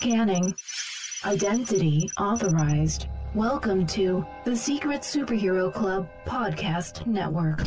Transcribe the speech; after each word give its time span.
Scanning. 0.00 0.54
Identity 1.26 2.08
authorized. 2.18 3.08
Welcome 3.34 3.86
to 3.88 4.24
the 4.46 4.56
Secret 4.56 5.02
Superhero 5.02 5.70
Club 5.70 6.08
Podcast 6.24 7.06
Network. 7.06 7.60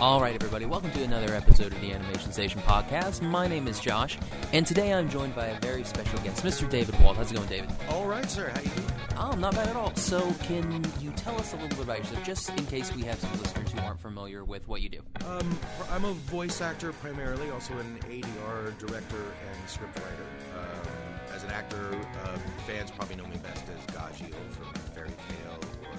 All 0.00 0.18
right, 0.18 0.34
everybody, 0.34 0.64
welcome 0.64 0.90
to 0.92 1.02
another 1.02 1.34
episode 1.34 1.74
of 1.74 1.80
the 1.82 1.92
Animation 1.92 2.32
Station 2.32 2.62
podcast. 2.62 3.20
My 3.20 3.46
name 3.46 3.68
is 3.68 3.78
Josh, 3.78 4.16
and 4.54 4.66
today 4.66 4.94
I'm 4.94 5.10
joined 5.10 5.34
by 5.34 5.48
a 5.48 5.60
very 5.60 5.84
special 5.84 6.20
guest, 6.20 6.42
Mr. 6.42 6.66
David 6.70 6.98
Wald. 7.00 7.18
How's 7.18 7.30
it 7.30 7.34
going, 7.34 7.48
David? 7.48 7.70
All 7.90 8.06
right, 8.06 8.30
sir. 8.30 8.48
How 8.48 8.60
you 8.62 8.70
doing? 8.70 8.95
Oh, 9.18 9.32
not 9.32 9.54
bad 9.54 9.68
at 9.68 9.76
all. 9.76 9.94
So, 9.96 10.30
can 10.42 10.84
you 11.00 11.10
tell 11.12 11.34
us 11.36 11.52
a 11.52 11.56
little 11.56 11.70
bit 11.70 11.80
about 11.84 11.98
yourself, 11.98 12.22
just 12.24 12.50
in 12.50 12.66
case 12.66 12.94
we 12.94 13.02
have 13.02 13.18
some 13.18 13.32
listeners 13.40 13.72
who 13.72 13.78
aren't 13.80 14.00
familiar 14.00 14.44
with 14.44 14.68
what 14.68 14.82
you 14.82 14.90
do? 14.90 15.00
Um, 15.26 15.58
I'm 15.90 16.04
a 16.04 16.12
voice 16.12 16.60
actor 16.60 16.92
primarily, 16.92 17.48
also 17.50 17.72
an 17.78 17.98
ADR 18.10 18.76
director 18.78 19.16
and 19.50 19.68
scriptwriter. 19.68 20.26
Um, 20.54 21.34
as 21.34 21.44
an 21.44 21.50
actor, 21.50 21.94
uh, 22.24 22.38
fans 22.66 22.90
probably 22.90 23.16
know 23.16 23.26
me 23.26 23.36
best 23.42 23.64
as 23.68 23.94
Gajeel 23.94 24.34
from 24.52 24.72
Fairy 24.94 25.08
Tail 25.08 25.60
or 25.84 25.96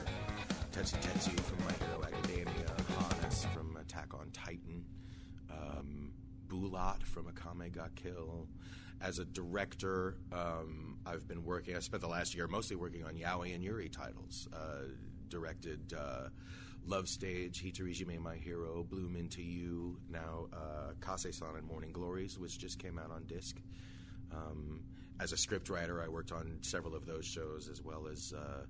Tetsu 0.72 0.96
Tetsu 1.02 1.40
from 1.40 1.66
My 1.66 1.74
Hero 1.86 2.04
Academia, 2.04 2.72
Hannes 3.00 3.46
from 3.54 3.78
Attack 3.78 4.14
on 4.14 4.30
Titan, 4.32 4.86
um, 5.50 6.12
Bulat 6.48 7.02
from 7.04 7.26
Akame 7.26 7.72
ga 7.72 7.88
Kill. 7.96 8.48
As 9.02 9.20
a 9.20 9.26
director, 9.26 10.18
um, 10.32 10.98
I've 11.06 11.28
been 11.28 11.44
working, 11.44 11.76
I 11.76 11.80
spent 11.80 12.02
the 12.02 12.08
last 12.10 12.34
year 12.36 12.48
mostly 12.48 12.76
working 12.76 13.04
on 13.06 13.14
Yaoi 13.14 13.54
and 13.54 13.64
Yuri 13.64 13.90
titles. 13.90 14.48
Uh, 14.52 14.90
directed 15.30 15.94
uh, 15.94 16.30
Love 16.86 17.08
Stage, 17.08 17.64
Hitorijime 17.64 18.20
My 18.20 18.36
Hero, 18.36 18.84
Bloom 18.84 19.16
Into 19.16 19.44
You, 19.44 19.98
now 20.10 20.48
uh, 20.54 20.94
Kase-san 21.06 21.56
and 21.58 21.68
Morning 21.68 21.92
Glories, 21.92 22.40
which 22.40 22.58
just 22.58 22.80
came 22.80 22.98
out 22.98 23.12
on 23.12 23.26
disc. 23.26 23.58
Um, 24.32 24.84
as 25.20 25.32
a 25.32 25.36
scriptwriter, 25.36 26.04
I 26.04 26.08
worked 26.08 26.32
on 26.32 26.60
several 26.62 26.96
of 26.96 27.06
those 27.06 27.26
shows, 27.26 27.70
as 27.70 27.82
well 27.82 28.08
as 28.08 28.34
uh, 28.36 28.66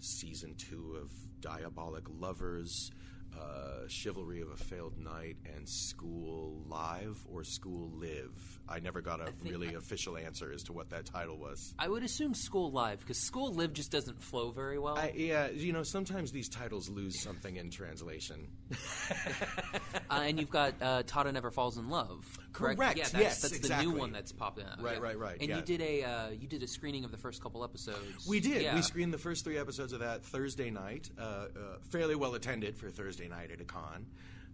season 0.00 0.54
two 0.56 0.98
of 1.00 1.10
Diabolik 1.40 2.06
Lovers, 2.18 2.90
uh, 3.38 3.86
Chivalry 3.88 4.40
of 4.40 4.50
a 4.50 4.56
Failed 4.56 4.98
Knight, 4.98 5.36
and 5.56 5.68
School 5.68 6.62
Live 6.68 7.18
or 7.32 7.44
School 7.44 7.90
Live. 7.94 8.60
I 8.68 8.80
never 8.80 9.00
got 9.00 9.20
a 9.20 9.32
really 9.42 9.68
I- 9.68 9.78
official 9.78 10.16
answer 10.16 10.52
as 10.52 10.62
to 10.64 10.72
what 10.72 10.90
that 10.90 11.06
title 11.06 11.38
was. 11.38 11.74
I 11.78 11.88
would 11.88 12.02
assume 12.02 12.34
School 12.34 12.70
Live, 12.70 13.00
because 13.00 13.18
School 13.18 13.52
Live 13.52 13.72
just 13.72 13.90
doesn't 13.90 14.22
flow 14.22 14.50
very 14.50 14.78
well. 14.78 14.96
I, 14.98 15.12
yeah, 15.16 15.48
you 15.48 15.72
know, 15.72 15.82
sometimes 15.82 16.32
these 16.32 16.48
titles 16.48 16.88
lose 16.88 17.20
something 17.20 17.56
in 17.56 17.70
translation. 17.70 18.48
uh, 20.10 20.20
and 20.22 20.38
you've 20.40 20.50
got 20.50 20.74
uh, 20.82 21.02
Tada 21.04 21.32
Never 21.32 21.50
Falls 21.50 21.78
in 21.78 21.88
Love, 21.88 22.26
correct? 22.52 22.78
Correct, 22.78 22.98
Yeah, 22.98 23.04
that's, 23.04 23.14
yes, 23.14 23.40
that's 23.42 23.58
the 23.68 23.82
new 23.82 23.92
one 23.92 24.12
that's 24.12 24.32
popping 24.32 24.64
out. 24.66 24.82
Right, 24.82 24.96
yeah. 24.96 25.02
right, 25.02 25.18
right, 25.18 25.36
And 25.40 25.48
yeah. 25.48 25.56
you 25.56 25.62
did 25.62 25.80
a 25.80 26.02
uh, 26.04 26.28
you 26.30 26.46
did 26.48 26.62
a 26.62 26.66
screening 26.66 27.04
of 27.04 27.10
the 27.10 27.16
first 27.18 27.42
couple 27.42 27.62
episodes. 27.64 28.26
We 28.28 28.40
did. 28.40 28.62
Yeah. 28.62 28.74
We 28.74 28.82
screened 28.82 29.12
the 29.14 29.18
first 29.18 29.44
three 29.44 29.56
episodes 29.58 29.92
of 29.92 30.00
that 30.00 30.24
Thursday 30.24 30.70
night. 30.70 31.10
Uh, 31.18 31.22
uh, 31.22 31.46
fairly 31.90 32.14
well 32.16 32.34
attended 32.34 32.76
for 32.76 32.90
Thursday 32.90 33.28
night 33.28 33.50
at 33.50 33.60
a 33.60 33.64
con. 33.64 34.06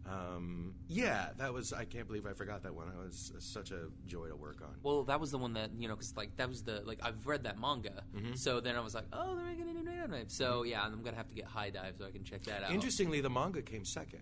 Um, 0.09 0.75
yeah, 0.89 1.31
that 1.39 1.53
was. 1.53 1.73
I 1.73 1.85
can't 1.85 2.07
believe 2.07 2.27
I 2.27 2.33
forgot 2.33 2.63
that 2.63 2.75
one. 2.75 2.89
It 2.89 2.97
was 2.97 3.33
uh, 3.37 3.41
such 3.41 3.73
a 3.73 3.89
joy 4.07 4.29
to 4.29 4.37
work 4.37 4.59
on. 4.63 4.75
Well, 4.85 5.03
that 5.05 5.19
was 5.19 5.33
the 5.33 5.39
one 5.39 5.55
that 5.55 5.71
you 5.77 5.89
know, 5.89 5.95
because 5.97 6.17
like 6.17 6.37
that 6.37 6.49
was 6.49 6.63
the 6.63 6.83
like 6.85 7.01
I've 7.03 7.27
read 7.27 7.43
that 7.45 7.59
manga, 7.59 8.05
Mm-hmm. 8.17 8.35
so 8.35 8.61
then 8.61 8.77
I 8.77 8.81
was 8.81 8.95
like, 8.95 9.07
oh, 9.13 9.35
they're 9.35 9.45
making 9.45 9.69
a 9.69 9.73
new 9.73 9.91
anime. 9.91 10.29
So 10.29 10.63
yeah, 10.63 10.83
I'm 10.83 11.03
gonna 11.03 11.17
have 11.17 11.29
to 11.29 11.35
get 11.35 11.47
HIDIVE 11.47 11.99
so 11.99 12.07
I 12.07 12.11
can 12.13 12.23
check 12.23 12.45
that 12.45 12.63
out. 12.63 12.71
Interestingly, 12.71 13.21
the 13.21 13.31
manga 13.31 13.63
came 13.63 13.85
second. 13.85 14.21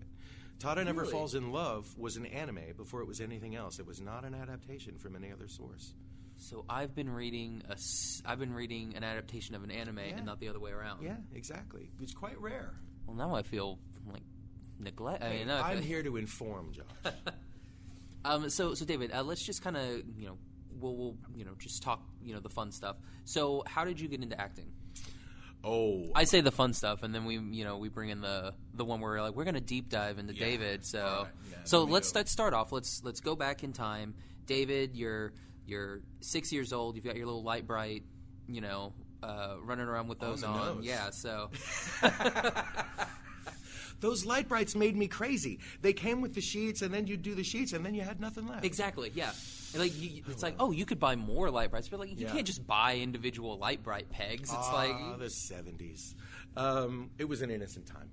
Tada 0.59 0.85
Never 0.85 1.01
Really? 1.01 1.11
Falls 1.11 1.35
in 1.35 1.51
Love 1.51 1.87
was 1.97 2.15
an 2.17 2.25
anime 2.25 2.73
before 2.77 3.01
it 3.01 3.07
was 3.07 3.21
anything 3.21 3.55
else. 3.55 3.79
It 3.79 3.85
was 3.85 3.99
not 4.01 4.23
an 4.25 4.33
adaptation 4.33 4.97
from 4.97 5.15
any 5.15 5.31
other 5.31 5.47
source. 5.47 5.93
So 6.37 6.65
I've 6.69 6.93
been 6.95 7.09
reading 7.09 7.61
a 7.69 7.75
I've 8.25 8.39
been 8.39 8.53
reading 8.53 8.95
an 8.95 9.03
adaptation 9.03 9.55
of 9.55 9.63
an 9.63 9.71
anime 9.71 9.99
Yeah. 9.99 10.17
and 10.17 10.25
not 10.25 10.39
the 10.39 10.49
other 10.49 10.59
way 10.59 10.71
around. 10.71 11.03
Yeah, 11.03 11.17
exactly. 11.33 11.91
It's 12.01 12.13
quite 12.13 12.39
rare. 12.41 12.73
Well, 13.05 13.15
now 13.15 13.35
I 13.35 13.43
feel 13.43 13.79
like 14.11 14.23
neglect. 14.79 15.23
I 15.23 15.29
mean, 15.29 15.49
I 15.49 15.73
am 15.73 15.81
here 15.81 16.03
to 16.03 16.17
inform, 16.17 16.71
Josh. 16.73 17.13
Um, 18.25 18.49
so, 18.49 18.73
so 18.73 18.85
David, 18.85 19.11
uh, 19.13 19.21
let's 19.21 19.45
just 19.45 19.61
kind 19.63 19.77
of, 19.77 20.01
you 20.17 20.25
know, 20.25 20.39
we'll, 20.71 20.95
we'll, 20.95 21.15
you 21.35 21.45
know, 21.45 21.51
just 21.59 21.83
talk, 21.83 22.01
you 22.23 22.33
know, 22.33 22.39
the 22.39 22.49
fun 22.49 22.71
stuff. 22.71 22.95
So, 23.23 23.63
how 23.67 23.85
did 23.85 23.99
you 23.99 24.07
get 24.07 24.23
into 24.23 24.41
acting? 24.41 24.71
Oh, 25.65 26.11
I 26.13 26.25
say 26.25 26.41
the 26.41 26.51
fun 26.51 26.73
stuff, 26.73 27.01
and 27.01 27.13
then 27.13 27.25
we, 27.25 27.39
you 27.39 27.63
know, 27.65 27.77
we 27.77 27.89
bring 27.89 28.09
in 28.09 28.21
the 28.21 28.53
the 28.75 28.85
one 28.85 29.01
where 29.01 29.11
we're 29.13 29.21
like, 29.21 29.35
we're 29.35 29.45
gonna 29.45 29.59
deep 29.61 29.89
dive 29.89 30.19
into 30.19 30.33
Yeah. 30.33 30.45
David. 30.45 30.85
So, 30.85 30.99
right. 31.03 31.27
Yeah, 31.51 31.57
so 31.63 31.83
let's 31.83 32.11
go. 32.11 32.19
let's 32.19 32.31
start 32.31 32.53
off. 32.53 32.71
Let's 32.71 33.01
let's 33.03 33.19
go 33.19 33.35
back 33.35 33.63
in 33.63 33.73
time. 33.73 34.13
David, 34.45 34.95
you're 34.95 35.33
you're 35.65 36.01
six 36.21 36.51
years 36.53 36.71
old. 36.71 36.95
You've 36.95 37.05
got 37.05 37.15
your 37.15 37.25
little 37.25 37.43
Lite-Brite, 37.43 38.03
you 38.47 38.61
know, 38.61 38.93
uh, 39.23 39.55
running 39.63 39.87
around 39.87 40.07
with 40.07 40.19
those 40.19 40.41
the 40.41 40.47
on. 40.47 40.83
Yeah. 40.83 41.09
So, 41.09 41.49
Those 44.01 44.25
Lite-Brites 44.25 44.75
made 44.75 44.95
me 44.95 45.07
crazy. 45.07 45.59
They 45.81 45.93
came 45.93 46.21
with 46.21 46.33
the 46.35 46.41
sheets, 46.41 46.81
and 46.81 46.93
then 46.93 47.07
you'd 47.07 47.21
do 47.21 47.33
the 47.35 47.43
sheets, 47.43 47.73
and 47.73 47.85
then 47.85 47.93
you 47.95 48.01
had 48.01 48.19
nothing 48.19 48.47
left. 48.47 48.65
Exactly. 48.65 49.11
Yeah. 49.15 49.31
And, 49.73 49.81
like 49.81 49.99
you, 49.99 50.21
it's 50.29 50.43
like, 50.43 50.55
oh, 50.59 50.71
you 50.71 50.85
could 50.85 50.99
buy 50.99 51.15
more 51.15 51.49
Lite-Brites, 51.49 51.89
but 51.89 51.99
like 51.99 52.09
you 52.09 52.25
Yeah. 52.25 52.31
can't 52.31 52.45
just 52.47 52.65
buy 52.65 52.97
individual 52.97 53.57
Lite-Brite 53.57 54.09
pegs. 54.09 54.43
It's 54.49 54.53
Ah, 54.53 54.73
like 54.73 55.19
the 55.19 55.29
seventies. 55.29 56.15
Um, 56.55 57.09
it 57.17 57.25
was 57.25 57.41
an 57.41 57.51
innocent 57.51 57.85
time. 57.85 58.09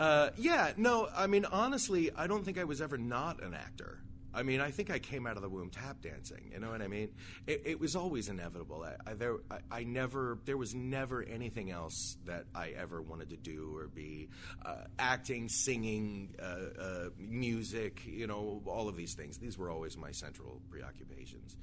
Uh, 0.00 0.30
yeah, 0.38 0.72
no, 0.78 1.08
I 1.14 1.26
mean 1.26 1.44
honestly, 1.44 2.10
I 2.16 2.26
don't 2.26 2.44
think 2.44 2.56
I 2.58 2.64
was 2.64 2.80
ever 2.80 2.96
not 2.96 3.42
an 3.42 3.52
actor. 3.52 4.00
I 4.34 4.42
mean, 4.42 4.60
I 4.60 4.70
think 4.70 4.90
I 4.90 4.98
came 4.98 5.26
out 5.26 5.36
of 5.36 5.42
the 5.42 5.48
womb 5.48 5.70
tap 5.70 6.00
dancing. 6.00 6.50
You 6.52 6.60
know 6.60 6.70
what 6.70 6.82
I 6.82 6.88
mean? 6.88 7.10
It, 7.46 7.62
it 7.64 7.80
was 7.80 7.96
always 7.96 8.28
inevitable. 8.28 8.82
I, 8.82 9.10
I, 9.10 9.14
there, 9.14 9.36
I, 9.50 9.58
I 9.70 9.84
never, 9.84 10.38
there 10.44 10.56
was 10.56 10.74
never 10.74 11.22
anything 11.22 11.70
else 11.70 12.16
that 12.26 12.44
I 12.54 12.70
ever 12.70 13.02
wanted 13.02 13.30
to 13.30 13.36
do 13.36 13.76
or 13.76 13.88
be. 13.88 14.28
Uh, 14.64 14.84
acting, 14.98 15.48
singing, 15.48 16.34
uh, 16.40 16.80
uh, 16.80 17.08
music, 17.18 18.02
you 18.06 18.26
know, 18.26 18.62
all 18.66 18.88
of 18.88 18.96
these 18.96 19.14
things. 19.14 19.38
These 19.38 19.58
were 19.58 19.70
always 19.70 19.96
my 19.96 20.12
central 20.12 20.60
preoccupations. 20.70 21.56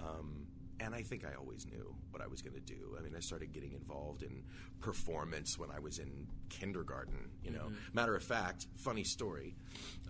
Um, 0.00 0.46
and 0.80 0.94
I 0.94 1.02
think 1.02 1.24
I 1.24 1.34
always 1.38 1.66
knew 1.66 1.94
what 2.10 2.22
I 2.22 2.26
was 2.26 2.42
going 2.42 2.54
to 2.54 2.60
do. 2.60 2.96
I 2.98 3.02
mean, 3.02 3.14
I 3.16 3.20
started 3.20 3.52
getting 3.52 3.72
involved 3.72 4.22
in 4.22 4.42
performance 4.80 5.58
when 5.58 5.70
I 5.70 5.78
was 5.78 5.98
in 5.98 6.26
kindergarten. 6.50 7.30
You 7.42 7.52
know, 7.52 7.72
matter 7.92 8.14
of 8.14 8.22
fact, 8.22 8.66
funny 8.76 9.04
story. 9.04 9.56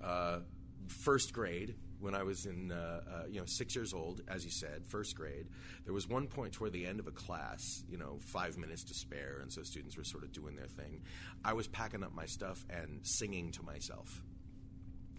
Uh, 0.02 0.40
first 0.88 1.32
grade, 1.32 1.76
when 2.06 2.14
I 2.14 2.22
was 2.22 2.46
in, 2.46 2.70
uh, 2.70 3.00
uh, 3.12 3.22
you 3.28 3.40
know, 3.40 3.46
six 3.46 3.74
years 3.74 3.92
old, 3.92 4.22
as 4.28 4.44
you 4.44 4.50
said, 4.52 4.86
first 4.86 5.16
grade, 5.16 5.48
there 5.84 5.92
was 5.92 6.08
one 6.08 6.28
point 6.28 6.52
toward 6.52 6.72
the 6.72 6.86
end 6.86 7.00
of 7.00 7.08
a 7.08 7.10
class, 7.10 7.82
you 7.90 7.98
know, 7.98 8.20
five 8.20 8.56
minutes 8.56 8.84
to 8.84 8.94
spare, 8.94 9.40
and 9.42 9.52
so 9.52 9.64
students 9.64 9.96
were 9.96 10.04
sort 10.04 10.22
of 10.22 10.30
doing 10.32 10.54
their 10.54 10.68
thing. 10.68 11.02
I 11.44 11.52
was 11.52 11.66
packing 11.66 12.04
up 12.04 12.14
my 12.14 12.26
stuff 12.26 12.64
and 12.70 13.00
singing 13.02 13.50
to 13.52 13.64
myself, 13.64 14.22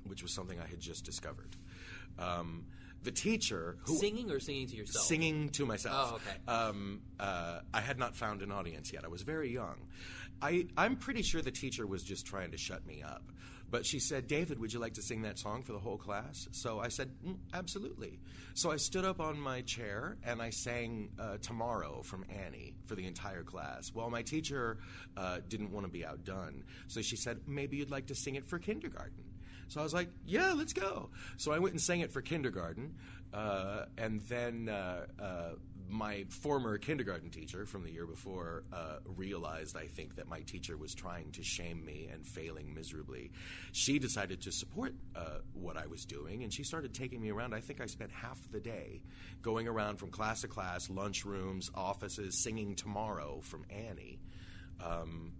which 0.05 0.23
was 0.23 0.33
something 0.33 0.57
I 0.61 0.65
had 0.65 0.79
just 0.79 1.03
discovered. 1.03 1.57
Um, 2.17 2.67
the 3.03 3.11
teacher 3.11 3.77
who 3.81 3.97
singing 3.97 4.31
or 4.31 4.39
singing 4.39 4.67
to 4.67 4.75
yourself. 4.77 5.05
singing 5.05 5.49
to 5.49 5.65
myself. 5.65 6.13
Oh, 6.13 6.15
okay. 6.15 6.69
Um, 6.69 7.01
uh, 7.19 7.59
I 7.73 7.81
had 7.81 7.99
not 7.99 8.15
found 8.15 8.41
an 8.41 8.51
audience 8.51 8.93
yet. 8.93 9.03
I 9.03 9.09
was 9.09 9.23
very 9.23 9.51
young. 9.51 9.75
I, 10.41 10.67
I'm 10.77 10.95
pretty 10.95 11.21
sure 11.21 11.41
the 11.41 11.51
teacher 11.51 11.85
was 11.85 12.03
just 12.03 12.25
trying 12.25 12.51
to 12.51 12.57
shut 12.57 12.85
me 12.85 13.03
up. 13.03 13.23
But 13.69 13.85
she 13.85 13.99
said, 13.99 14.27
David, 14.27 14.59
would 14.59 14.71
you 14.71 14.79
like 14.79 14.93
to 14.93 15.01
sing 15.01 15.23
that 15.23 15.37
song 15.37 15.63
for 15.63 15.73
the 15.73 15.79
whole 15.79 15.97
class? 15.97 16.47
So 16.51 16.79
I 16.79 16.87
said, 16.87 17.09
mm, 17.25 17.37
absolutely. 17.53 18.19
So 18.53 18.71
I 18.71 18.77
stood 18.77 19.03
up 19.03 19.19
on 19.19 19.39
my 19.39 19.61
chair 19.61 20.17
and 20.23 20.41
I 20.41 20.51
sang 20.51 21.09
uh, 21.19 21.37
Tomorrow 21.41 22.01
from 22.03 22.25
Annie 22.29 22.75
for 22.85 22.95
the 22.95 23.05
entire 23.05 23.43
class. 23.43 23.91
Well, 23.93 24.09
my 24.09 24.21
teacher 24.21 24.77
uh, 25.17 25.39
didn't 25.49 25.71
want 25.71 25.85
to 25.85 25.91
be 25.91 26.05
outdone. 26.05 26.63
So 26.87 27.01
she 27.01 27.17
said, 27.17 27.41
maybe 27.45 27.77
you'd 27.77 27.91
like 27.91 28.07
to 28.07 28.15
sing 28.15 28.35
it 28.35 28.47
for 28.47 28.57
kindergarten. 28.57 29.23
So 29.67 29.81
I 29.81 29.83
was 29.83 29.93
like, 29.93 30.09
yeah, 30.25 30.53
let's 30.53 30.73
go. 30.73 31.09
So 31.35 31.51
I 31.51 31.59
went 31.59 31.73
and 31.73 31.81
sang 31.81 31.99
it 31.99 32.11
for 32.11 32.21
kindergarten. 32.21 32.95
Uh, 33.33 33.85
and 33.97 34.21
then 34.21 34.69
uh, 34.69 35.05
uh, 35.21 35.49
my 35.89 36.25
former 36.29 36.77
kindergarten 36.77 37.29
teacher 37.29 37.65
from 37.65 37.83
the 37.83 37.91
year 37.91 38.05
before 38.05 38.63
uh, 38.73 38.97
realized, 39.05 39.77
I 39.77 39.85
think, 39.87 40.15
that 40.15 40.27
my 40.27 40.41
teacher 40.41 40.75
was 40.77 40.93
trying 40.93 41.31
to 41.31 41.43
shame 41.43 41.83
me 41.85 42.09
and 42.11 42.25
failing 42.25 42.73
miserably. 42.73 43.31
She 43.71 43.99
decided 43.99 44.41
to 44.41 44.51
support 44.51 44.93
uh, 45.15 45.39
what 45.53 45.77
I 45.77 45.87
was 45.87 46.05
doing, 46.05 46.43
and 46.43 46.51
she 46.53 46.63
started 46.63 46.93
taking 46.93 47.21
me 47.21 47.29
around. 47.29 47.53
I 47.53 47.59
think 47.61 47.81
I 47.81 47.85
spent 47.85 48.11
half 48.11 48.39
the 48.51 48.59
day 48.59 49.01
going 49.41 49.67
around 49.67 49.97
from 49.97 50.09
class 50.09 50.41
to 50.41 50.47
class, 50.47 50.87
lunchrooms, 50.87 51.69
offices, 51.75 52.37
singing 52.37 52.75
Tomorrow 52.75 53.39
from 53.43 53.65
Annie. 53.69 54.19
Um, 54.83 55.33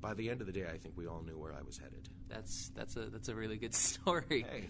by 0.00 0.14
the 0.14 0.30
end 0.30 0.40
of 0.40 0.46
the 0.46 0.52
day, 0.52 0.66
I 0.72 0.78
think 0.78 0.96
we 0.96 1.06
all 1.06 1.22
knew 1.22 1.36
where 1.38 1.52
I 1.52 1.62
was 1.62 1.76
headed. 1.78 2.08
That's 2.28 2.70
that's 2.74 2.96
a 2.96 3.00
that's 3.06 3.28
a 3.28 3.34
really 3.34 3.56
good 3.58 3.74
story. 3.86 4.46
Hey, 4.50 4.64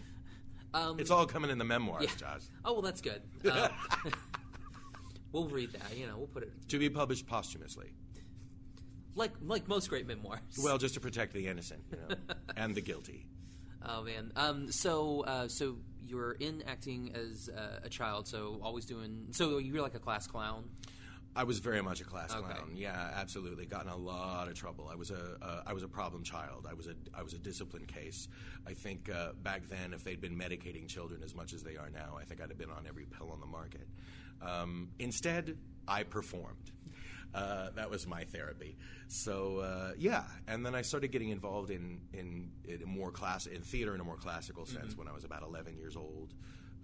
Um, 0.75 0.99
it's 0.99 1.11
all 1.11 1.27
coming 1.27 1.51
in 1.51 1.59
the 1.59 1.65
memoirs, 1.65 2.05
yeah. 2.05 2.11
Josh. 2.17 2.43
Oh 2.65 2.73
well, 2.75 2.83
that's 2.83 3.01
good. 3.01 3.23
Uh, 3.49 3.69
we'll 5.32 5.49
read 5.49 5.73
that. 5.73 5.97
You 5.97 6.06
know, 6.06 6.17
we'll 6.19 6.27
put 6.27 6.43
it 6.43 6.53
To 6.69 6.79
be 6.79 6.88
published 6.91 7.27
posthumously. 7.27 7.91
like 9.15 9.32
like 9.43 9.69
most 9.69 9.88
great 9.88 10.06
memoirs. 10.06 10.41
Well, 10.62 10.79
just 10.79 10.94
to 10.94 11.00
protect 11.00 11.32
the 11.32 11.47
innocent, 11.47 11.82
you 11.91 11.97
know, 12.09 12.17
and 12.56 12.75
the 12.75 12.81
guilty. 12.81 13.27
oh 13.87 14.03
man. 14.03 14.32
Um. 14.37 14.71
So 14.71 15.25
uh. 15.27 15.49
So 15.49 15.77
you 16.06 16.17
were 16.17 16.32
in 16.32 16.62
acting 16.67 17.12
as 17.15 17.49
uh, 17.49 17.81
a 17.85 17.88
child, 17.88 18.27
so 18.27 18.59
always 18.62 18.85
doing. 18.85 19.27
So 19.32 19.59
you 19.59 19.73
were 19.75 19.81
like 19.81 19.94
a 19.94 20.00
class 20.00 20.27
clown. 20.27 20.65
I 21.37 21.44
was 21.44 21.61
very 21.61 21.81
much 21.81 22.00
a 22.00 22.05
class 22.05 22.35
Okay. 22.35 22.41
clown. 22.44 22.73
Yeah, 22.75 23.12
absolutely. 23.15 23.65
Got 23.65 23.85
in 23.85 23.91
a 23.93 23.97
lot 23.97 24.49
of 24.49 24.55
trouble. 24.55 24.88
I 24.91 24.97
was 24.97 25.12
a 25.12 25.37
uh, 25.41 25.62
I 25.65 25.73
was 25.73 25.85
a 25.85 25.88
problem 25.88 26.25
child. 26.25 26.67
I 26.69 26.75
was 26.75 26.88
a 26.88 26.94
I 27.15 27.23
was 27.23 27.35
a 27.35 27.38
discipline 27.38 27.87
case. 27.87 28.26
I 28.67 28.75
think 28.75 29.09
uh, 29.15 29.33
back 29.43 29.69
then, 29.69 29.93
if 29.93 30.03
they'd 30.03 30.21
been 30.21 30.37
medicating 30.37 30.88
children 30.88 31.23
as 31.25 31.35
much 31.37 31.53
as 31.53 31.62
they 31.62 31.76
are 31.76 31.88
now, 31.91 32.17
I 32.21 32.25
think 32.25 32.41
I'd 32.43 32.49
have 32.49 32.59
been 32.59 32.71
on 32.71 32.85
every 32.88 33.06
pill 33.06 33.31
on 33.31 33.38
the 33.38 33.47
market. 33.47 33.87
Um, 34.43 34.89
instead, 34.99 35.57
I 35.87 36.03
performed. 36.05 36.71
Uh, 37.33 37.71
that 37.77 37.89
was 37.89 38.07
my 38.09 38.25
therapy. 38.25 38.77
So 39.07 39.59
uh, 39.59 39.93
yeah, 39.97 40.25
and 40.49 40.67
then 40.67 40.75
I 40.75 40.83
started 40.83 41.13
getting 41.13 41.29
involved 41.31 41.71
in 41.71 42.01
in, 42.13 42.51
in 42.65 42.83
more 42.87 43.11
class 43.13 43.47
in 43.47 43.63
theater 43.63 43.95
in 43.95 44.01
a 44.01 44.05
more 44.05 44.17
classical 44.17 44.67
sense 44.67 44.97
when 44.97 45.07
I 45.07 45.13
was 45.13 45.25
about 45.25 45.43
11 45.43 45.77
years 45.77 45.97
old. 45.97 46.35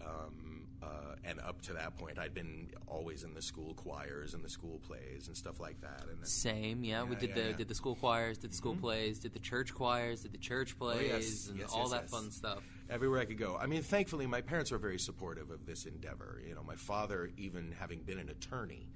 Um, 0.05 0.69
uh, 0.83 1.17
and 1.25 1.41
up 1.41 1.63
to 1.63 1.73
that 1.73 1.97
point, 1.99 2.19
I'd 2.19 2.35
been 2.35 2.69
always 2.87 3.25
in 3.25 3.35
the 3.35 3.43
school 3.43 3.75
choirs 3.75 4.35
and 4.35 4.45
the 4.45 4.49
school 4.49 4.79
plays 4.87 5.27
and 5.27 5.37
stuff 5.37 5.59
like 5.59 5.81
that. 5.81 6.03
And 6.09 6.19
then, 6.21 6.27
Same, 6.27 6.85
yeah. 6.85 7.03
we 7.03 7.17
did 7.17 7.31
yeah, 7.31 7.35
the 7.35 7.41
yeah. 7.41 7.47
Mm-hmm. 7.49 7.57
did 7.57 7.69
the 7.69 7.75
school 7.75 7.97
choirs, 7.97 8.39
did 8.39 8.53
the 8.53 8.57
school 8.57 8.77
plays, 8.77 9.19
did 9.19 9.33
the 9.33 9.41
church 9.41 9.75
choirs, 9.75 10.21
did 10.21 10.33
the 10.33 10.39
church 10.39 10.79
plays, 10.79 11.11
Oh, 11.13 11.17
yes. 11.17 11.49
and 11.49 11.59
Yes, 11.61 11.73
all 11.73 11.81
yes, 11.81 11.91
that 11.91 12.11
fun 12.11 12.31
stuff. 12.31 12.59
Everywhere 12.91 13.21
I 13.21 13.25
could 13.25 13.39
go. 13.39 13.57
I 13.61 13.67
mean, 13.67 13.83
thankfully, 13.83 14.27
my 14.27 14.41
parents 14.41 14.71
were 14.71 14.79
very 14.79 14.99
supportive 14.99 15.51
of 15.51 15.67
this 15.67 15.87
endeavor. 15.87 16.41
You 16.47 16.55
know, 16.55 16.63
my 16.63 16.77
father, 16.77 17.31
even 17.37 17.75
having 17.79 18.01
been 18.01 18.19
an 18.19 18.29
attorney, 18.29 18.89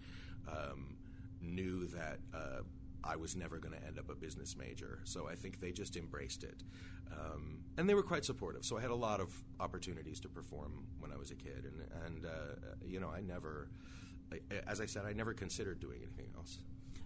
um, 0.49 0.97
knew 1.41 1.87
that 1.89 2.19
uh, 2.35 2.63
I 3.03 3.17
was 3.17 3.37
never 3.37 3.59
going 3.59 3.75
to 3.79 3.87
end 3.87 3.99
up 3.99 4.11
a 4.11 4.15
business 4.15 4.57
major. 4.57 5.01
So 5.05 5.29
I 5.29 5.35
think 5.35 5.61
they 5.61 5.73
just 5.73 5.97
embraced 5.97 6.45
it. 6.45 6.63
Um, 7.13 7.59
and 7.77 7.89
they 7.89 7.95
were 7.95 8.03
quite 8.03 8.25
supportive. 8.25 8.65
So 8.65 8.79
I 8.79 8.81
had 8.81 8.91
a 8.91 8.95
lot 8.95 9.21
of 9.21 9.35
opportunities 9.59 10.21
to 10.21 10.29
perform 10.29 10.85
when 10.99 11.13
I 11.13 11.17
was 11.17 11.31
a 11.31 11.35
kid. 11.35 11.65
And, 11.65 12.05
and 12.07 12.27
uh, 12.27 12.77
you 12.87 13.01
know, 13.01 13.09
I 13.09 13.21
never, 13.21 13.69
as 14.67 14.81
I 14.81 14.87
said, 14.87 15.05
I 15.07 15.13
never 15.13 15.35
considered 15.35 15.81
doing 15.81 16.01
anything 16.03 16.33
else. 16.37 16.59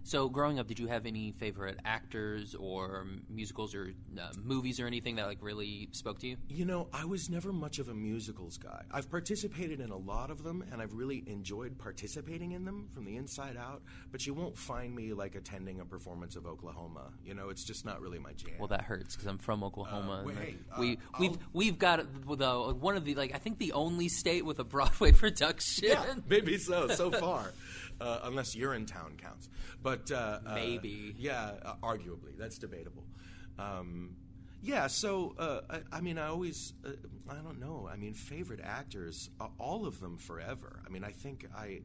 So, 0.07 0.29
growing 0.29 0.59
up, 0.59 0.67
did 0.69 0.79
you 0.79 0.87
have 0.89 1.07
any 1.07 1.33
favorite 1.33 1.79
actors 1.85 2.55
or 2.55 3.07
musicals 3.31 3.75
or 3.75 3.95
uh, 4.21 4.29
movies 4.43 4.79
or 4.79 4.87
anything 4.87 5.17
that 5.17 5.25
like 5.27 5.39
really 5.41 5.89
spoke 5.93 6.19
to 6.19 6.29
you? 6.29 6.37
You 6.49 6.67
know, 6.67 6.89
I 6.93 7.07
was 7.07 7.31
never 7.31 7.55
much 7.55 7.79
of 7.79 7.89
a 7.89 7.95
musicals 7.95 8.59
guy. 8.59 8.83
I've 8.91 9.11
participated 9.11 9.81
in 9.81 9.89
a 9.91 9.97
lot 9.97 10.31
of 10.31 10.43
them, 10.43 10.63
and 10.71 10.83
I've 10.83 10.93
really 10.93 11.25
enjoyed 11.27 11.79
participating 11.79 12.53
in 12.53 12.67
them 12.67 12.89
from 12.93 13.07
the 13.07 13.17
inside 13.17 13.57
out. 13.57 13.83
But 14.13 14.27
you 14.27 14.35
won't 14.35 14.59
find 14.59 14.95
me 14.95 15.15
like 15.15 15.37
attending 15.37 15.81
a 15.81 15.87
performance 15.87 16.37
of 16.37 16.47
Oklahoma. 16.47 17.11
You 17.25 17.33
know, 17.35 17.49
it's 17.49 17.65
just 17.65 17.87
not 17.87 18.03
really 18.03 18.19
my 18.19 18.33
jam. 18.35 18.51
Well, 18.59 18.69
that 18.69 18.83
hurts 18.83 19.15
because 19.17 19.27
I'm 19.27 19.39
from 19.39 19.65
Oklahoma. 19.65 20.21
Uh, 20.21 20.27
wait, 20.27 20.59
we 20.79 20.93
uh, 20.99 21.17
we've 21.19 21.31
I'll- 21.31 21.39
we've 21.55 21.79
got 21.79 22.01
the 22.27 22.77
one 22.79 22.97
of 22.97 23.07
the 23.07 23.15
like 23.15 23.35
I 23.35 23.39
think 23.39 23.59
the 23.59 23.73
only 23.73 24.09
state 24.11 24.45
with 24.45 24.59
a 24.59 24.65
Broadway 24.65 25.13
production. 25.25 25.89
yeah, 25.89 26.15
maybe 26.29 26.59
so. 26.59 26.89
So 26.89 27.11
far, 27.11 27.55
uh, 28.03 28.21
unless 28.25 28.55
Urinetown 28.55 29.17
counts, 29.17 29.49
but 29.83 29.94
uh, 30.11 30.41
uh, 30.47 30.55
Maybe. 30.55 31.15
yeah, 31.19 31.53
uh, 31.65 31.75
arguably 31.83 32.37
that's 32.39 32.59
debatable. 32.59 33.05
Um, 33.59 34.17
yeah, 34.63 34.87
so 34.87 35.35
uh, 35.39 35.61
I, 35.69 35.99
I 35.99 36.01
mean, 36.01 36.17
I 36.19 36.29
always, 36.29 36.73
uh, 36.87 36.93
I 37.29 37.35
don't 37.35 37.61
know. 37.61 37.89
I 37.93 37.97
mean, 37.97 38.15
favorite 38.15 38.61
actors, 38.63 39.29
uh, 39.41 39.49
all 39.59 39.85
of 39.87 40.01
them 40.01 40.17
forever. 40.17 40.81
I 40.87 40.89
mean, 40.89 41.05
I 41.05 41.11
think 41.11 41.47
I, 41.55 41.83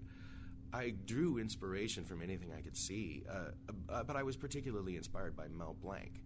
I 0.73 0.93
drew 1.05 1.39
inspiration 1.39 2.05
from 2.05 2.21
anything 2.21 2.53
I 2.57 2.61
could 2.61 2.77
see, 2.77 3.23
uh, 3.29 3.51
uh, 3.89 4.03
but 4.03 4.15
I 4.15 4.23
was 4.23 4.37
particularly 4.37 4.95
inspired 4.95 5.35
by 5.35 5.47
Mel 5.49 5.75
Blanc. 5.81 6.21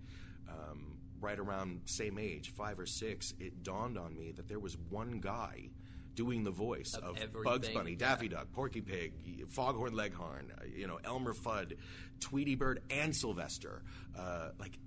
Um, 0.47 0.97
right 1.19 1.39
around 1.39 1.79
same 1.85 2.19
age, 2.19 2.51
five 2.51 2.77
or 2.77 2.85
six, 2.85 3.33
it 3.39 3.63
dawned 3.63 3.97
on 3.97 4.15
me 4.15 4.31
that 4.33 4.47
there 4.47 4.59
was 4.59 4.77
one 4.89 5.19
guy 5.21 5.69
doing 6.15 6.43
the 6.43 6.51
voice 6.51 6.93
Of 6.93 7.17
of, 7.17 7.43
Bugs 7.43 7.69
Bunny, 7.69 7.91
yeah. 7.91 7.97
Daffy 7.97 8.27
Duck, 8.27 8.51
Porky 8.51 8.81
Pig, 8.81 9.13
Foghorn 9.49 9.93
Leghorn, 9.93 10.51
uh, 10.57 10.65
you 10.75 10.87
know, 10.87 10.99
Elmer 11.03 11.33
Fudd, 11.33 11.77
Tweety 12.19 12.55
Bird, 12.55 12.81
and 12.89 13.15
Sylvester. 13.15 13.83
Uh, 14.17 14.49
like, 14.59 14.77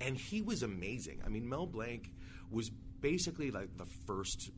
and 0.00 0.16
he 0.16 0.42
was 0.42 0.62
amazing. 0.62 1.22
I 1.24 1.28
mean, 1.28 1.48
Mel 1.48 1.66
Blanc 1.66 2.10
was 2.50 2.70
basically 3.00 3.50
like 3.50 3.76
the 3.76 3.86
first 4.06 4.50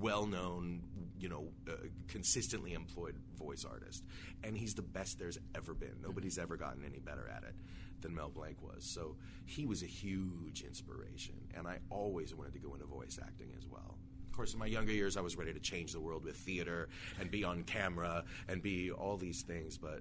well-known, 0.00 0.82
you 1.18 1.28
know, 1.28 1.48
uh, 1.68 1.72
consistently 2.08 2.72
employed 2.72 3.16
voice 3.36 3.64
artist, 3.64 4.02
and 4.42 4.56
he's 4.56 4.74
the 4.74 4.82
best 4.82 5.18
there's 5.18 5.38
ever 5.54 5.74
been. 5.74 5.94
Nobody's 6.02 6.38
ever 6.38 6.56
gotten 6.56 6.84
any 6.84 6.98
better 6.98 7.28
at 7.34 7.44
it 7.44 7.54
than 8.00 8.14
Mel 8.14 8.30
Blanc 8.30 8.62
was. 8.62 8.84
So 8.92 9.16
he 9.46 9.66
was 9.66 9.82
a 9.82 9.86
huge 9.86 10.62
inspiration, 10.62 11.34
and 11.56 11.66
I 11.66 11.78
always 11.90 12.34
wanted 12.34 12.54
to 12.54 12.58
go 12.58 12.74
into 12.74 12.86
voice 12.86 13.18
acting 13.22 13.52
as 13.56 13.66
well. 13.66 13.96
Of 14.34 14.38
course, 14.38 14.52
in 14.52 14.58
my 14.58 14.66
younger 14.66 14.90
years, 14.90 15.16
I 15.16 15.20
was 15.20 15.36
ready 15.36 15.52
to 15.52 15.60
change 15.60 15.92
the 15.92 16.00
world 16.00 16.24
with 16.24 16.34
theater 16.34 16.88
and 17.20 17.30
be 17.30 17.44
on 17.44 17.62
camera 17.62 18.24
and 18.48 18.60
be 18.60 18.90
all 18.90 19.16
these 19.16 19.42
things, 19.42 19.78
but 19.78 20.00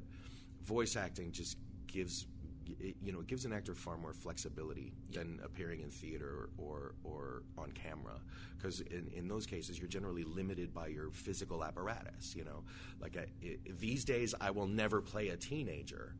voice 0.64 0.96
acting 0.96 1.32
just 1.32 1.56
gives 1.86 2.26
it, 2.80 2.96
you 3.00 3.12
know 3.12 3.20
it 3.20 3.28
gives 3.28 3.46
an 3.46 3.54
actor 3.54 3.76
far 3.76 3.96
more 3.96 4.12
flexibility 4.12 4.92
than 5.12 5.40
appearing 5.44 5.82
in 5.82 5.92
theater 5.92 6.50
or 6.58 6.96
or 7.04 7.44
on 7.60 7.72
camera 7.74 8.16
because 8.58 8.80
in, 8.80 9.12
in 9.14 9.28
those 9.28 9.46
cases 9.46 9.78
you're 9.78 9.88
generally 9.88 10.24
limited 10.24 10.74
by 10.74 10.88
your 10.88 11.12
physical 11.12 11.64
apparatus 11.64 12.36
you 12.36 12.44
know? 12.44 12.64
Like 13.00 13.16
I, 13.18 13.28
i 13.46 13.58
these 13.80 14.04
days 14.04 14.34
I 14.42 14.50
will 14.50 14.68
never 14.68 15.00
play 15.00 15.28
a 15.28 15.38
teenager. 15.38 16.16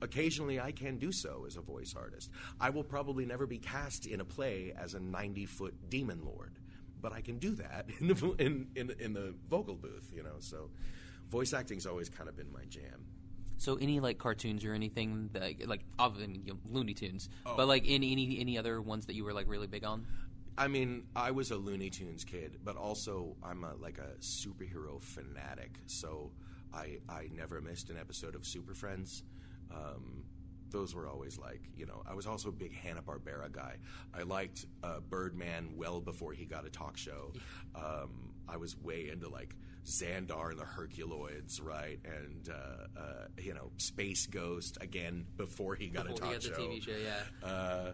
Occasionally 0.00 0.60
I 0.60 0.70
can 0.70 0.96
do 0.96 1.10
so 1.10 1.44
as 1.44 1.56
a 1.56 1.60
voice 1.60 1.96
artist. 1.98 2.30
I 2.60 2.70
will 2.70 2.84
probably 2.84 3.26
never 3.26 3.48
be 3.48 3.58
cast 3.58 4.06
in 4.06 4.20
a 4.20 4.24
play 4.24 4.72
as 4.78 4.94
a 4.94 5.00
90 5.00 5.46
foot 5.46 5.74
demon 5.90 6.20
lord 6.24 6.52
but 7.00 7.12
I 7.12 7.20
can 7.20 7.38
do 7.38 7.54
that 7.56 7.86
in 8.00 8.08
the, 8.08 8.34
in, 8.38 8.68
in, 8.76 8.90
in 8.98 9.12
the 9.12 9.34
vocal 9.48 9.74
booth 9.74 10.10
you 10.14 10.22
know 10.22 10.36
so 10.40 10.70
voice 11.30 11.52
acting's 11.52 11.86
always 11.86 12.08
kind 12.08 12.28
of 12.28 12.36
been 12.36 12.50
my 12.52 12.64
jam 12.68 13.04
So, 13.58 13.74
any 13.76 13.98
like 14.00 14.18
cartoons 14.18 14.64
or 14.64 14.72
anything 14.72 15.30
that 15.32 15.66
like 15.68 15.82
obviously 15.98 16.40
you 16.44 16.52
know, 16.54 16.58
Looney 16.70 16.94
Tunes, 16.94 17.28
Oh. 17.44 17.54
but 17.56 17.66
like 17.66 17.84
any 17.88 18.12
any 18.12 18.38
any 18.40 18.56
other 18.58 18.80
ones 18.80 19.06
that 19.06 19.14
you 19.16 19.24
were 19.24 19.32
like 19.32 19.48
really 19.48 19.66
big 19.66 19.84
on? 19.84 20.06
I 20.56 20.66
mean, 20.68 21.04
I 21.14 21.30
was 21.32 21.50
a 21.50 21.56
Looney 21.56 21.90
Tunes 21.90 22.24
kid, 22.24 22.58
but 22.64 22.76
also 22.76 23.36
I'm 23.42 23.62
a, 23.64 23.74
like 23.80 23.98
a 23.98 24.16
superhero 24.20 25.00
fanatic. 25.02 25.72
So 25.86 26.30
I 26.72 26.98
I 27.08 27.28
never 27.34 27.60
missed 27.60 27.90
an 27.90 27.96
episode 27.98 28.34
of 28.36 28.46
Super 28.46 28.74
Friends. 28.74 29.22
Um, 29.74 30.24
those 30.70 30.94
were 30.94 31.08
always 31.08 31.38
like 31.38 31.62
you 31.76 31.86
know. 31.86 32.02
I 32.08 32.14
was 32.14 32.26
also 32.26 32.48
a 32.48 32.52
big 32.52 32.74
Hanna 32.74 33.02
Barbera 33.02 33.50
guy. 33.50 33.76
I 34.14 34.22
liked 34.22 34.66
uh, 34.82 35.00
Birdman 35.00 35.70
well 35.76 36.00
before 36.00 36.32
he 36.32 36.44
got 36.44 36.66
a 36.66 36.70
talk 36.70 36.96
show. 36.96 37.32
Um, 37.74 38.34
I 38.48 38.56
was 38.56 38.76
way 38.76 39.08
into 39.10 39.28
like 39.28 39.54
Zandor 39.84 40.50
and 40.50 40.58
the 40.58 40.64
Herculoids, 40.64 41.62
right? 41.62 41.98
And 42.04 42.48
uh, 42.48 43.00
uh, 43.00 43.26
you 43.38 43.54
know, 43.54 43.70
Space 43.78 44.26
Ghost 44.26 44.78
again 44.80 45.26
before 45.36 45.74
he 45.74 45.88
got 45.88 46.06
Before 46.06 46.30
a 46.30 46.32
talk 46.34 46.42
show. 46.42 46.50
TV 46.50 46.82
show, 46.84 46.92
yeah. 46.92 47.48
Uh, 47.48 47.92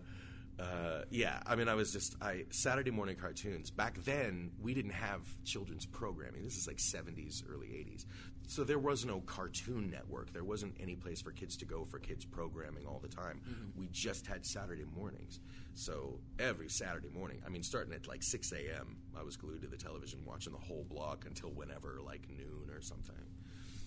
uh, 0.59 1.03
yeah, 1.11 1.41
I 1.47 1.57
mean, 1.57 1.69
I 1.69 1.75
was 1.75 1.93
just 1.93 2.15
I 2.23 2.45
Saturday 2.51 2.91
morning 2.93 3.17
cartoons. 3.17 3.71
Back 3.71 3.99
then, 4.05 4.53
we 4.61 4.73
didn't 4.75 4.93
have 4.93 5.21
children's 5.45 5.85
programming. 5.87 6.45
This 6.45 6.57
is 6.57 6.67
like 6.69 6.79
'70s, 6.79 7.43
early 7.49 7.69
'80s, 7.69 8.07
so 8.47 8.63
there 8.65 8.79
was 8.79 9.05
no 9.05 9.21
Cartoon 9.21 9.91
Network. 9.91 10.33
There 10.33 10.45
wasn't 10.45 10.75
any 10.81 10.95
place 10.97 11.21
for 11.23 11.31
kids 11.33 11.57
to 11.59 11.65
go 11.65 11.85
for 11.85 11.99
kids 11.99 12.25
programming 12.25 12.87
all 12.87 12.99
the 13.01 13.09
time. 13.09 13.41
We 13.77 13.89
just 13.93 14.27
had 14.27 14.45
Saturday 14.45 14.85
mornings. 14.97 15.41
So 15.75 16.21
every 16.39 16.69
Saturday 16.69 17.09
morning, 17.09 17.43
I 17.45 17.49
mean, 17.49 17.63
starting 17.63 17.93
at 17.95 18.07
like 18.07 18.23
6 18.23 18.53
a.m., 18.53 18.97
I 19.19 19.23
was 19.23 19.37
glued 19.37 19.63
to 19.63 19.67
the 19.69 19.77
television 19.77 20.21
watching 20.25 20.53
the 20.53 20.59
whole 20.59 20.85
block 20.89 21.25
until 21.27 21.51
whenever, 21.51 21.99
like 22.05 22.29
noon 22.29 22.71
or 22.73 22.81
something. 22.81 23.15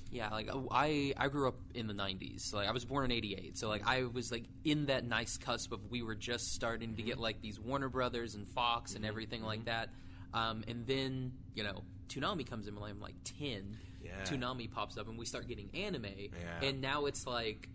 Yeah, 0.10 0.30
like 0.30 0.50
I 0.72 1.14
I 1.18 1.28
grew 1.28 1.50
up 1.50 1.58
in 1.76 1.88
the 1.88 1.94
'90s. 1.94 2.54
Like 2.54 2.70
I 2.70 2.72
was 2.72 2.86
born 2.86 3.04
in 3.04 3.12
'88, 3.12 3.58
so 3.58 3.68
like 3.68 3.86
I 3.86 4.04
was 4.06 4.32
like 4.32 4.46
in 4.64 4.86
that 4.86 5.04
nice 5.06 5.36
cusp 5.38 5.74
of 5.74 5.82
we 5.92 6.02
were 6.02 6.16
just 6.16 6.54
starting 6.54 6.96
to 6.96 7.02
Mm-hmm. 7.02 7.08
get 7.10 7.20
like 7.20 7.42
these 7.42 7.60
Warner 7.60 7.90
Brothers 7.90 8.36
and 8.36 8.48
Fox 8.48 8.96
and 8.96 9.06
everything 9.06 9.44
like 9.44 9.66
that. 9.66 9.90
Um, 10.34 10.64
and 10.70 10.88
then 10.88 11.34
you 11.56 11.64
know 11.66 11.84
Toonami 12.08 12.50
comes 12.50 12.70
in 12.70 12.76
when 12.80 12.90
I'm 12.90 13.02
like 13.02 13.16
ten. 13.26 13.78
Yeah. 14.08 14.24
Toonami 14.24 14.72
pops 14.72 14.98
up 14.98 15.08
and 15.08 15.18
we 15.18 15.26
start 15.26 15.48
getting 15.48 15.70
anime, 15.74 16.06
Yeah. 16.06 16.68
and 16.68 16.82
now 16.82 17.06
it's 17.06 17.28
like 17.28 17.70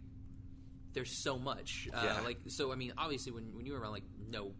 there's 0.95 1.11
so 1.23 1.39
much. 1.39 1.89
Uh, 1.93 2.01
Yeah. 2.05 2.21
Like 2.23 2.39
so, 2.49 2.73
I 2.73 2.77
mean, 2.77 2.93
obviously 2.99 3.33
when 3.33 3.55
when 3.55 3.67
you 3.67 3.73
were 3.73 3.81
around, 3.81 3.93
like 3.93 4.05
no 4.29 4.53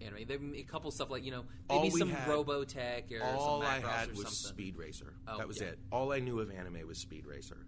anime, 0.00 0.26
there 0.26 0.38
a 0.54 0.62
couple 0.62 0.90
stuff 0.90 1.10
like 1.10 1.24
you 1.24 1.30
know 1.30 1.44
maybe 1.68 1.90
some 1.90 2.10
had- 2.10 2.28
Robotech 2.28 3.12
or 3.12 3.22
all 3.24 3.60
some 3.60 3.70
I 3.70 3.80
had 3.80 4.08
or 4.08 4.12
was 4.12 4.18
something. 4.22 4.32
Speed 4.54 4.76
Racer. 4.76 5.14
Oh, 5.28 5.38
that 5.38 5.48
was 5.48 5.60
yeah. 5.60 5.68
it. 5.68 5.78
All 5.92 6.12
I 6.12 6.20
knew 6.20 6.40
of 6.40 6.50
anime 6.50 6.86
was 6.86 6.98
Speed 6.98 7.26
Racer. 7.26 7.66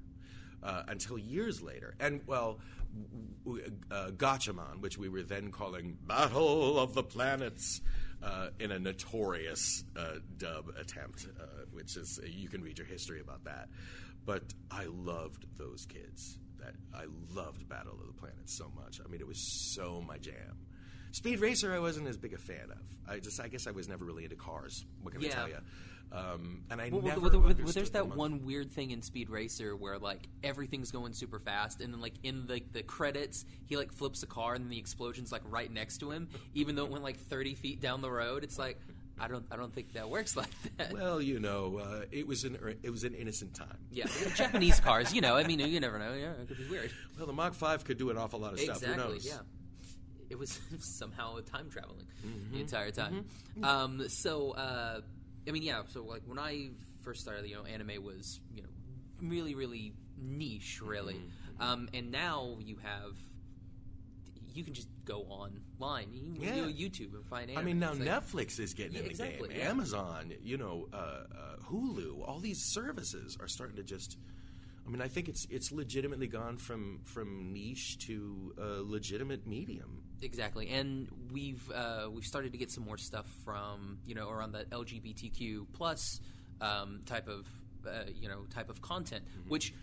Uh, 0.62 0.84
until 0.86 1.18
years 1.18 1.60
later, 1.60 1.96
and 1.98 2.20
well, 2.24 2.60
uh, 3.90 4.10
Gatchaman, 4.12 4.80
which 4.80 4.96
we 4.96 5.08
were 5.08 5.22
then 5.22 5.50
calling 5.50 5.98
Battle 6.06 6.78
of 6.78 6.94
the 6.94 7.02
Planets, 7.02 7.80
uh, 8.22 8.48
in 8.60 8.72
a 8.72 8.78
notorious 8.78 9.84
uh, 9.96 10.16
dub 10.36 10.72
attempt, 10.78 11.26
uh, 11.40 11.44
which 11.72 11.96
is 11.96 12.20
you 12.26 12.48
can 12.48 12.62
read 12.62 12.78
your 12.78 12.86
history 12.86 13.20
about 13.20 13.44
that. 13.44 13.68
But 14.24 14.44
I 14.70 14.84
loved 14.84 15.46
those 15.56 15.86
kids. 15.86 16.38
That 16.58 16.74
I 16.94 17.06
loved 17.34 17.68
Battle 17.68 17.94
of 18.00 18.06
the 18.06 18.12
Planets 18.12 18.56
so 18.56 18.70
much. 18.76 19.00
I 19.04 19.08
mean, 19.08 19.20
it 19.20 19.26
was 19.26 19.40
so 19.74 20.00
my 20.06 20.18
jam 20.18 20.58
Speed 21.12 21.40
Racer, 21.40 21.72
I 21.72 21.78
wasn't 21.78 22.08
as 22.08 22.16
big 22.16 22.32
a 22.32 22.38
fan 22.38 22.70
of. 22.70 22.78
I 23.08 23.18
just, 23.20 23.38
I 23.40 23.48
guess, 23.48 23.66
I 23.66 23.70
was 23.70 23.88
never 23.88 24.04
really 24.04 24.24
into 24.24 24.36
cars. 24.36 24.84
What 25.02 25.14
can 25.14 25.24
I 25.24 25.28
tell 25.28 25.48
you? 25.48 25.56
Um, 26.10 26.62
and 26.70 26.78
I 26.80 26.90
Well, 26.90 27.00
never 27.00 27.20
well, 27.20 27.40
well, 27.40 27.54
there's 27.54 27.90
that 27.90 28.14
one 28.14 28.44
weird 28.44 28.70
thing 28.70 28.90
in 28.90 29.00
Speed 29.00 29.30
Racer 29.30 29.74
where 29.74 29.98
like 29.98 30.26
everything's 30.44 30.90
going 30.90 31.14
super 31.14 31.38
fast, 31.38 31.80
and 31.80 31.92
then 31.92 32.00
like 32.02 32.12
in 32.22 32.46
the 32.46 32.62
the 32.72 32.82
credits, 32.82 33.46
he 33.64 33.78
like 33.78 33.92
flips 33.92 34.22
a 34.22 34.26
car, 34.26 34.54
and 34.54 34.70
the 34.70 34.78
explosion's 34.78 35.32
like 35.32 35.40
right 35.48 35.72
next 35.72 35.98
to 35.98 36.10
him, 36.10 36.28
even 36.54 36.74
though 36.74 36.84
it 36.84 36.90
went 36.90 37.02
like 37.02 37.16
30 37.18 37.54
feet 37.54 37.80
down 37.80 38.02
the 38.02 38.10
road. 38.10 38.44
It's 38.44 38.58
like 38.58 38.78
I 39.18 39.26
don't 39.26 39.46
I 39.50 39.56
don't 39.56 39.72
think 39.72 39.94
that 39.94 40.10
works 40.10 40.36
like 40.36 40.50
that. 40.76 40.92
Well, 40.92 41.22
you 41.22 41.40
know, 41.40 41.78
uh, 41.78 42.02
it 42.10 42.26
was 42.26 42.44
an 42.44 42.58
it 42.82 42.90
was 42.90 43.04
an 43.04 43.14
innocent 43.14 43.54
time. 43.54 43.78
yeah, 43.90 44.04
Japanese 44.34 44.80
cars, 44.80 45.14
you 45.14 45.22
know. 45.22 45.36
I 45.36 45.44
mean, 45.44 45.60
you 45.60 45.80
never 45.80 45.98
know. 45.98 46.12
Yeah, 46.12 46.32
it 46.32 46.46
could 46.46 46.58
be 46.58 46.68
weird. 46.68 46.92
Well, 47.16 47.26
the 47.26 47.32
Mach 47.32 47.54
Five 47.54 47.84
could 47.84 47.96
do 47.96 48.10
an 48.10 48.18
awful 48.18 48.38
lot 48.40 48.52
of 48.52 48.60
stuff. 48.60 48.82
Who 48.82 48.90
Exactly. 48.92 49.14
knows? 49.14 49.26
Yeah. 49.26 49.38
It 50.32 50.38
was 50.38 50.58
somehow 50.80 51.38
time 51.40 51.70
traveling 51.70 52.06
Mm-hmm. 52.26 52.54
the 52.54 52.60
entire 52.60 52.90
time. 52.90 53.26
Um, 53.62 54.08
so, 54.08 54.52
uh, 54.52 55.00
I 55.46 55.50
mean, 55.50 55.62
yeah. 55.62 55.82
So, 55.88 56.02
like 56.04 56.22
when 56.26 56.38
I 56.38 56.70
first 57.02 57.20
started, 57.20 57.48
you 57.48 57.54
know, 57.56 57.64
anime 57.64 58.02
was 58.02 58.40
you 58.54 58.62
know 58.62 58.68
really, 59.20 59.54
really 59.54 59.92
niche, 60.18 60.80
really. 60.82 61.14
Mm-hmm. 61.14 61.62
Um, 61.62 61.88
and 61.94 62.10
now 62.10 62.56
you 62.60 62.76
have 62.82 63.14
you 64.54 64.62
can 64.64 64.74
just 64.74 64.88
go 65.04 65.22
online. 65.22 66.08
You 66.12 66.20
can 66.34 66.42
Yeah. 66.42 66.54
go 66.56 66.66
YouTube 66.68 67.14
and 67.14 67.24
find 67.26 67.50
anime. 67.50 67.62
I 67.62 67.64
mean, 67.64 67.78
now 67.78 67.92
like- 67.92 68.02
Netflix 68.02 68.60
is 68.60 68.74
getting 68.74 68.92
Yeah, 68.92 68.98
in 69.00 69.04
the 69.06 69.10
exactly, 69.10 69.48
game. 69.48 69.58
yeah. 69.58 69.70
Amazon, 69.70 70.32
you 70.42 70.58
know, 70.58 70.88
uh, 70.92 70.96
uh, 70.96 71.56
Hulu, 71.70 72.26
all 72.28 72.38
these 72.38 72.62
services 72.62 73.36
are 73.40 73.48
starting 73.48 73.76
to 73.76 73.82
just. 73.82 74.16
I 74.86 74.90
mean, 74.90 75.00
I 75.00 75.08
think 75.08 75.28
it's 75.28 75.46
it's 75.50 75.70
legitimately 75.72 76.26
gone 76.26 76.56
from 76.58 77.00
from 77.04 77.52
niche 77.52 77.98
to 78.06 78.52
a 78.58 78.82
legitimate 78.82 79.46
medium. 79.46 80.02
Exactly, 80.22 80.68
and 80.68 81.08
we've 81.32 81.68
uh, 81.70 82.08
we've 82.10 82.24
started 82.26 82.52
to 82.52 82.58
get 82.58 82.70
some 82.70 82.84
more 82.84 82.96
stuff 82.98 83.26
from 83.44 83.98
you 84.06 84.14
know 84.14 84.30
around 84.30 84.52
the 84.52 84.64
LGBTQ 84.64 85.66
plus 85.72 86.20
um, 86.60 87.00
type 87.06 87.28
of 87.28 87.46
uh, 87.86 88.04
you 88.20 88.28
know 88.28 88.42
type 88.54 88.70
of 88.70 88.80
content, 88.80 89.24
Mm-hmm. 89.38 89.50
which 89.50 89.74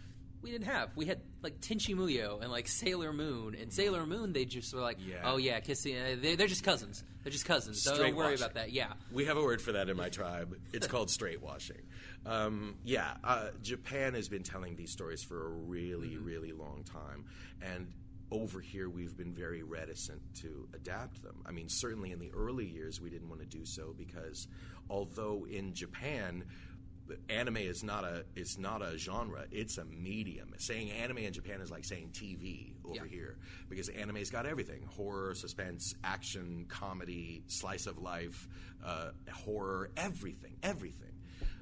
we 0.41 0.51
didn't 0.51 0.67
have. 0.67 0.91
We 0.95 1.05
had 1.05 1.19
like 1.41 1.59
Tenchi 1.59 1.93
Muyo 1.93 2.41
and 2.41 2.49
like 2.49 2.69
Sailor 2.69 3.11
Moon, 3.11 3.55
and 3.61 3.73
Sailor 3.73 4.05
Moon 4.05 4.31
they 4.31 4.45
just 4.45 4.73
were 4.73 4.79
like, 4.81 4.97
Mm-hmm. 4.99 5.09
Yeah. 5.09 5.17
oh 5.25 5.35
yeah, 5.37 5.59
kissing. 5.59 5.97
Uh, 5.97 6.15
they, 6.21 6.35
they're 6.35 6.47
just 6.47 6.63
cousins. 6.63 7.03
They're 7.23 7.31
just 7.33 7.43
cousins. 7.45 7.83
Don't, 7.83 7.97
don't 7.97 8.15
worry 8.15 8.35
about 8.35 8.53
that. 8.53 8.71
Yeah, 8.71 8.93
We 9.11 9.25
have 9.25 9.35
a 9.35 9.43
word 9.43 9.61
for 9.61 9.73
that 9.73 9.89
in 9.89 9.97
my 9.97 10.07
tribe. 10.19 10.55
It's 10.71 10.87
called 10.87 11.09
straight 11.09 11.41
washing. 11.41 11.81
Um, 12.25 12.75
yeah, 12.85 13.15
uh, 13.25 13.49
Japan 13.61 14.13
has 14.13 14.29
been 14.29 14.43
telling 14.43 14.77
these 14.77 14.91
stories 14.91 15.21
for 15.21 15.45
a 15.45 15.49
really, 15.49 16.15
really 16.17 16.53
long 16.53 16.85
time, 16.85 17.25
and 17.61 17.91
over 18.31 18.59
here 18.61 18.89
we've 18.89 19.17
been 19.17 19.33
very 19.33 19.63
reticent 19.63 20.21
to 20.35 20.67
adapt 20.73 21.21
them. 21.23 21.41
I 21.45 21.51
mean, 21.51 21.67
certainly 21.69 22.11
in 22.11 22.19
the 22.19 22.31
early 22.35 22.65
years 22.67 23.01
we 23.01 23.09
didn't 23.09 23.29
want 23.29 23.41
to 23.41 23.47
do 23.47 23.65
so 23.65 23.93
because 23.97 24.47
although 24.89 25.45
in 25.49 25.73
Japan 25.73 26.43
anime 27.27 27.57
is 27.57 27.83
not 27.83 28.03
a 28.03 28.23
is 28.35 28.59
not 28.59 28.83
a 28.83 28.95
genre 28.95 29.43
it's 29.51 29.79
a 29.79 29.85
medium 29.85 30.53
saying 30.59 30.91
anime 30.91 31.17
in 31.17 31.33
japan 31.33 31.59
is 31.59 31.71
like 31.71 31.83
saying 31.83 32.07
tv 32.13 32.73
over 32.85 32.97
Yeah. 32.97 33.09
here 33.09 33.37
because 33.67 33.89
anime's 33.89 34.29
got 34.29 34.45
everything 34.45 34.83
horror 34.95 35.33
suspense 35.33 35.95
action 36.03 36.67
comedy 36.69 37.41
slice 37.47 37.87
of 37.87 37.97
life 37.97 38.47
uh, 38.85 39.09
horror 39.33 39.89
everything 39.97 40.55
everything 40.61 41.08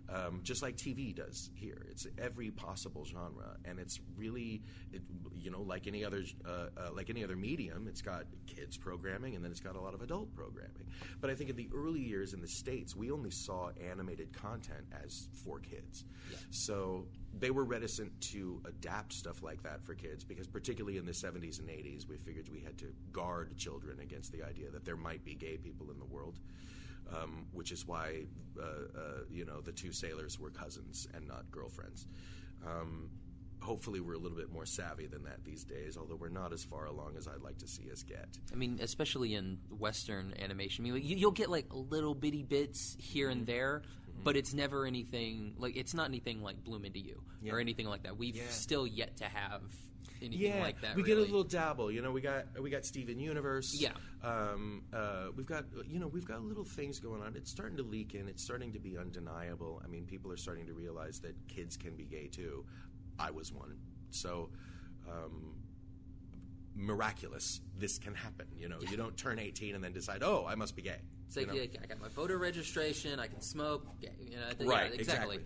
um, 0.10 0.40
just 0.44 0.62
like 0.62 0.78
TV 0.78 1.14
does 1.14 1.50
here. 1.56 1.86
It's 1.92 2.08
every 2.18 2.52
possible 2.52 3.06
genre, 3.06 3.58
and 3.66 3.80
it's 3.80 4.00
really, 4.16 4.62
it, 4.94 5.02
you 5.36 5.52
know, 5.52 5.62
like 5.62 5.88
any 5.88 6.06
other, 6.06 6.24
uh, 6.46 6.68
uh, 6.78 6.90
like 6.94 7.10
any 7.10 7.24
other 7.24 7.36
medium. 7.36 7.88
It's 7.88 8.02
got 8.02 8.26
kids 8.46 8.78
programming, 8.78 9.36
and 9.36 9.44
then 9.44 9.52
it's 9.52 9.60
got 9.60 9.76
a 9.76 9.82
lot 9.82 9.94
of 9.94 10.02
adult 10.02 10.34
programming. 10.34 10.88
But 11.20 11.30
I 11.30 11.36
think 11.36 11.50
in 11.50 11.56
the 11.56 11.70
early 11.76 12.00
years 12.00 12.34
in 12.34 12.42
the 12.42 12.48
states, 12.48 12.96
we 12.96 13.12
only 13.12 13.32
saw 13.32 13.70
animated 13.92 14.32
content 14.34 14.86
as 15.04 15.28
for 15.44 15.60
kids. 15.60 16.06
So 16.52 17.08
they 17.38 17.52
were 17.52 17.66
reticent 17.66 18.20
to 18.22 18.62
adapt 18.66 19.14
stuff 19.14 19.44
like 19.44 19.64
that 19.64 19.84
for 19.84 19.94
kids 19.94 20.24
because, 20.24 20.48
particularly 20.48 20.98
in 20.98 21.06
the 21.06 21.12
70s 21.12 21.60
and 21.60 21.70
80s, 21.70 22.08
we 22.08 22.18
figured 22.18 22.50
we 22.50 22.62
had 22.62 22.78
to 22.80 22.94
guard 23.12 23.58
children 23.58 24.00
against 24.00 24.32
the 24.32 24.44
idea 24.44 24.70
that 24.72 24.86
there 24.86 24.98
might 24.98 25.24
be 25.26 25.36
gay 25.36 25.58
people 25.58 25.92
in 25.92 26.00
the 26.00 26.06
world 26.06 26.40
um, 27.16 27.46
which 27.52 27.72
is 27.72 27.86
why 27.88 28.26
uh, 28.60 28.64
uh, 28.64 29.02
you 29.30 29.46
know 29.46 29.62
the 29.62 29.72
two 29.72 29.92
sailors 29.92 30.40
were 30.40 30.50
cousins 30.50 31.08
and 31.14 31.28
not 31.28 31.50
girlfriends. 31.52 32.08
Um, 32.66 33.10
hopefully, 33.60 34.00
we're 34.00 34.14
a 34.14 34.18
little 34.20 34.38
bit 34.38 34.52
more 34.52 34.66
savvy 34.66 35.08
than 35.08 35.24
that 35.24 35.44
these 35.44 35.64
days, 35.64 35.98
although 35.98 36.16
we're 36.16 36.30
not 36.30 36.54
as 36.54 36.64
far 36.64 36.86
along 36.86 37.16
as 37.18 37.28
I'd 37.28 37.42
like 37.42 37.58
to 37.60 37.68
see 37.68 37.92
us 37.92 38.04
get. 38.04 38.28
I 38.52 38.56
mean, 38.56 38.80
especially 38.82 39.36
in 39.36 39.60
Western 39.70 40.34
animation, 40.40 40.86
I 40.86 40.92
mean, 40.92 41.04
you, 41.04 41.16
you'll 41.18 41.32
get 41.32 41.50
like 41.50 41.66
little 41.72 42.16
bitty 42.16 42.44
bits 42.44 42.96
here 43.00 43.28
Mm-hmm. 43.30 43.38
and 43.40 43.48
there, 43.48 43.82
but 44.24 44.36
it's 44.38 44.54
never 44.54 44.86
anything 44.86 45.54
like 45.58 45.76
it's 45.76 45.94
not 45.94 46.08
anything 46.08 46.42
like 46.42 46.64
Bloom 46.64 46.86
into 46.86 47.00
You 47.00 47.22
Yeah. 47.42 47.54
or 47.54 47.60
anything 47.60 47.88
like 47.88 48.04
that. 48.04 48.18
We've 48.18 48.36
Yeah. 48.36 48.44
still 48.50 48.88
yet 48.88 49.18
to 49.18 49.26
have 49.26 49.62
anything 50.22 50.60
like 50.60 50.82
that. 50.82 50.96
we 50.96 51.04
get 51.04 51.18
a 51.18 51.22
little 51.22 51.44
dabble. 51.44 51.92
You 51.92 52.02
know, 52.02 52.12
we 52.12 52.22
got 52.22 52.46
we 52.62 52.70
got 52.70 52.86
Steven 52.86 53.20
Universe. 53.20 53.72
Yeah. 53.80 53.92
um, 54.24 54.84
uh, 54.94 55.28
we've 55.36 55.46
got 55.46 55.66
you 55.88 56.00
know 56.00 56.08
we've 56.08 56.26
got 56.28 56.42
little 56.44 56.64
things 56.66 57.00
going 57.00 57.22
on. 57.22 57.36
It's 57.36 57.52
starting 57.52 57.78
to 57.78 57.84
leak 57.84 58.16
in. 58.16 58.28
It's 58.28 58.44
starting 58.44 58.74
to 58.74 58.80
be 58.80 58.98
undeniable. 58.98 59.82
I 59.84 59.88
mean, 59.88 60.06
people 60.06 60.32
are 60.32 60.38
starting 60.38 60.66
to 60.68 60.74
realize 60.74 61.20
that 61.22 61.36
kids 61.48 61.78
can 61.78 61.96
be 61.96 62.06
gay 62.06 62.28
too. 62.28 62.66
I 63.20 63.32
was 63.32 63.52
one, 63.52 63.78
so. 64.12 64.50
Um, 65.10 65.56
miraculous 66.76 67.62
this 67.80 67.98
can 67.98 68.14
happen 68.14 68.46
you 68.56 68.70
know 68.70 68.78
you 68.92 68.98
don't 68.98 69.18
turn 69.18 69.40
18 69.40 69.74
and 69.74 69.84
then 69.84 69.94
decide 69.94 70.22
oh 70.22 70.46
i 70.48 70.54
must 70.54 70.76
be 70.76 70.84
gay 70.84 71.00
It's 71.26 71.36
like, 71.36 71.48
you 71.48 71.54
know? 71.54 71.60
yeah, 71.60 71.80
I 71.82 71.88
got 71.88 72.00
my 72.00 72.08
voter 72.10 72.38
registration. 72.38 73.20
I 73.20 73.26
can 73.28 73.42
smoke. 73.42 73.86
You 74.00 74.10
know, 74.38 74.44
yeah, 74.60 74.70
Right, 74.70 74.94
exactly. 74.94 75.38
exactly. 75.38 75.40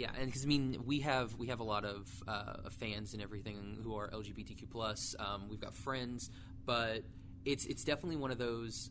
Yeah, 0.00 0.08
and 0.18 0.24
because 0.24 0.44
I 0.44 0.48
mean, 0.48 0.82
we 0.86 1.00
have 1.00 1.34
we 1.34 1.48
have 1.48 1.60
a 1.60 1.64
lot 1.64 1.84
of 1.84 2.08
uh, 2.26 2.70
fans 2.70 3.12
and 3.12 3.22
everything 3.22 3.76
who 3.84 3.96
are 3.96 4.08
LGBTQ 4.08 4.70
plus. 4.70 5.14
Um, 5.18 5.50
we've 5.50 5.60
got 5.60 5.74
friends, 5.74 6.30
but 6.64 7.04
it's 7.44 7.66
it's 7.66 7.84
definitely 7.84 8.16
one 8.16 8.30
of 8.30 8.38
those. 8.38 8.90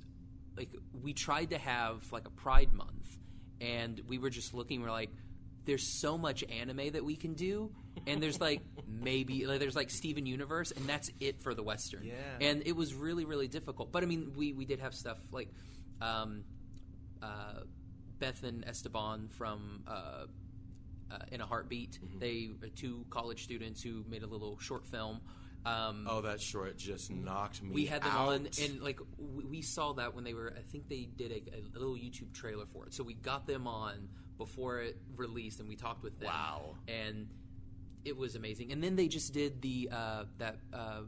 Like 0.55 0.69
we 1.01 1.13
tried 1.13 1.49
to 1.49 1.57
have 1.57 2.11
like 2.11 2.27
a 2.27 2.29
Pride 2.29 2.71
Month, 2.73 3.17
and 3.59 3.99
we 4.07 4.19
were 4.19 4.29
just 4.29 4.53
looking. 4.53 4.83
We're 4.83 4.91
like, 4.91 5.09
there's 5.65 5.81
so 5.99 6.15
much 6.15 6.43
anime 6.43 6.91
that 6.91 7.03
we 7.03 7.15
can 7.15 7.33
do, 7.33 7.71
and 8.05 8.21
there's 8.21 8.39
like 8.39 8.61
maybe 8.87 9.47
like, 9.47 9.59
there's 9.59 9.75
like 9.75 9.89
Steven 9.89 10.27
Universe, 10.27 10.69
and 10.69 10.85
that's 10.85 11.09
it 11.19 11.41
for 11.41 11.55
the 11.55 11.63
Western. 11.63 12.03
Yeah. 12.03 12.13
and 12.39 12.61
it 12.67 12.75
was 12.75 12.93
really 12.93 13.25
really 13.25 13.47
difficult. 13.47 13.91
But 13.91 14.03
I 14.03 14.05
mean, 14.05 14.33
we 14.35 14.53
we 14.53 14.65
did 14.65 14.79
have 14.79 14.93
stuff 14.93 15.17
like. 15.31 15.49
Um, 16.01 16.43
uh, 17.21 17.61
Beth 18.19 18.43
and 18.43 18.65
Esteban 18.65 19.29
from 19.29 19.83
uh, 19.87 20.25
uh, 21.11 21.17
In 21.31 21.41
a 21.41 21.45
Heartbeat. 21.45 21.99
Mm-hmm. 22.03 22.19
They 22.19 22.49
two 22.75 23.05
college 23.09 23.43
students 23.43 23.81
who 23.81 24.03
made 24.09 24.23
a 24.23 24.27
little 24.27 24.57
short 24.59 24.85
film. 24.85 25.21
Um, 25.65 26.07
oh 26.09 26.21
that 26.21 26.39
short 26.39 26.77
just 26.77 27.11
knocked 27.11 27.61
me 27.61 27.71
we 27.71 27.85
had 27.85 28.01
them 28.01 28.11
out. 28.13 28.29
on, 28.29 28.47
and 28.63 28.81
like 28.81 28.99
we, 29.17 29.43
we 29.43 29.61
saw 29.61 29.91
that 29.93 30.15
when 30.15 30.23
they 30.23 30.33
were. 30.33 30.53
I 30.57 30.61
think 30.61 30.87
they 30.87 31.09
did 31.17 31.31
a, 31.31 31.57
a 31.57 31.79
little 31.79 31.95
YouTube 31.95 32.31
trailer 32.33 32.65
for 32.65 32.85
it, 32.85 32.93
so 32.93 33.03
we 33.03 33.13
got 33.15 33.45
them 33.45 33.67
on 33.67 34.07
before 34.37 34.79
it 34.79 34.97
released, 35.17 35.59
and 35.59 35.67
we 35.67 35.75
talked 35.75 36.01
with 36.01 36.17
them. 36.17 36.29
Wow. 36.29 36.75
And 36.87 37.27
it 38.05 38.15
was 38.15 38.35
amazing. 38.35 38.71
And 38.71 38.81
then 38.81 38.95
they 38.95 39.07
just 39.07 39.33
did 39.33 39.61
the 39.61 39.89
uh, 39.91 40.23
that 40.37 40.59
uh, 40.73 41.01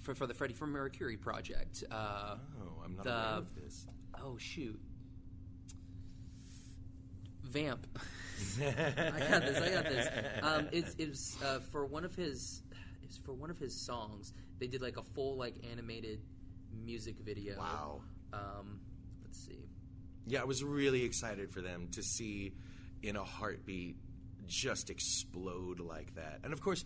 for 0.00 0.14
for 0.14 0.26
the 0.26 0.34
Freddie 0.34 0.54
from 0.54 0.72
Mercury 0.72 1.16
project. 1.16 1.84
Uh, 1.90 2.36
oh 2.60 2.82
i'm 2.84 2.96
not 2.96 3.04
the- 3.04 3.10
aware 3.10 3.38
of 3.38 3.54
this 3.54 3.86
oh 4.24 4.36
shoot, 4.38 4.80
Vamp. 7.42 7.86
I 8.60 9.28
got 9.30 9.42
this. 9.42 9.58
I 9.60 9.70
got 9.70 9.84
this. 9.84 10.08
Um, 10.42 10.68
it's 10.72 10.94
it's 10.98 11.42
uh, 11.42 11.60
for 11.70 11.86
one 11.86 12.04
of 12.04 12.14
his. 12.14 12.62
It's 13.02 13.18
for 13.18 13.32
one 13.32 13.50
of 13.50 13.58
his 13.58 13.84
songs. 13.84 14.32
They 14.58 14.66
did 14.66 14.82
like 14.82 14.96
a 14.96 15.02
full 15.02 15.36
like 15.36 15.54
animated 15.70 16.20
music 16.84 17.16
video. 17.22 17.58
Wow. 17.58 18.00
Um, 18.32 18.80
let's 19.22 19.38
see. 19.38 19.68
Yeah, 20.26 20.42
I 20.42 20.44
was 20.44 20.62
really 20.62 21.04
excited 21.04 21.50
for 21.50 21.60
them 21.60 21.88
to 21.92 22.02
see 22.02 22.52
in 23.02 23.16
a 23.16 23.24
heartbeat 23.24 23.96
just 24.46 24.90
explode 24.90 25.80
like 25.80 26.14
that. 26.14 26.40
And 26.44 26.52
of 26.52 26.60
course, 26.60 26.84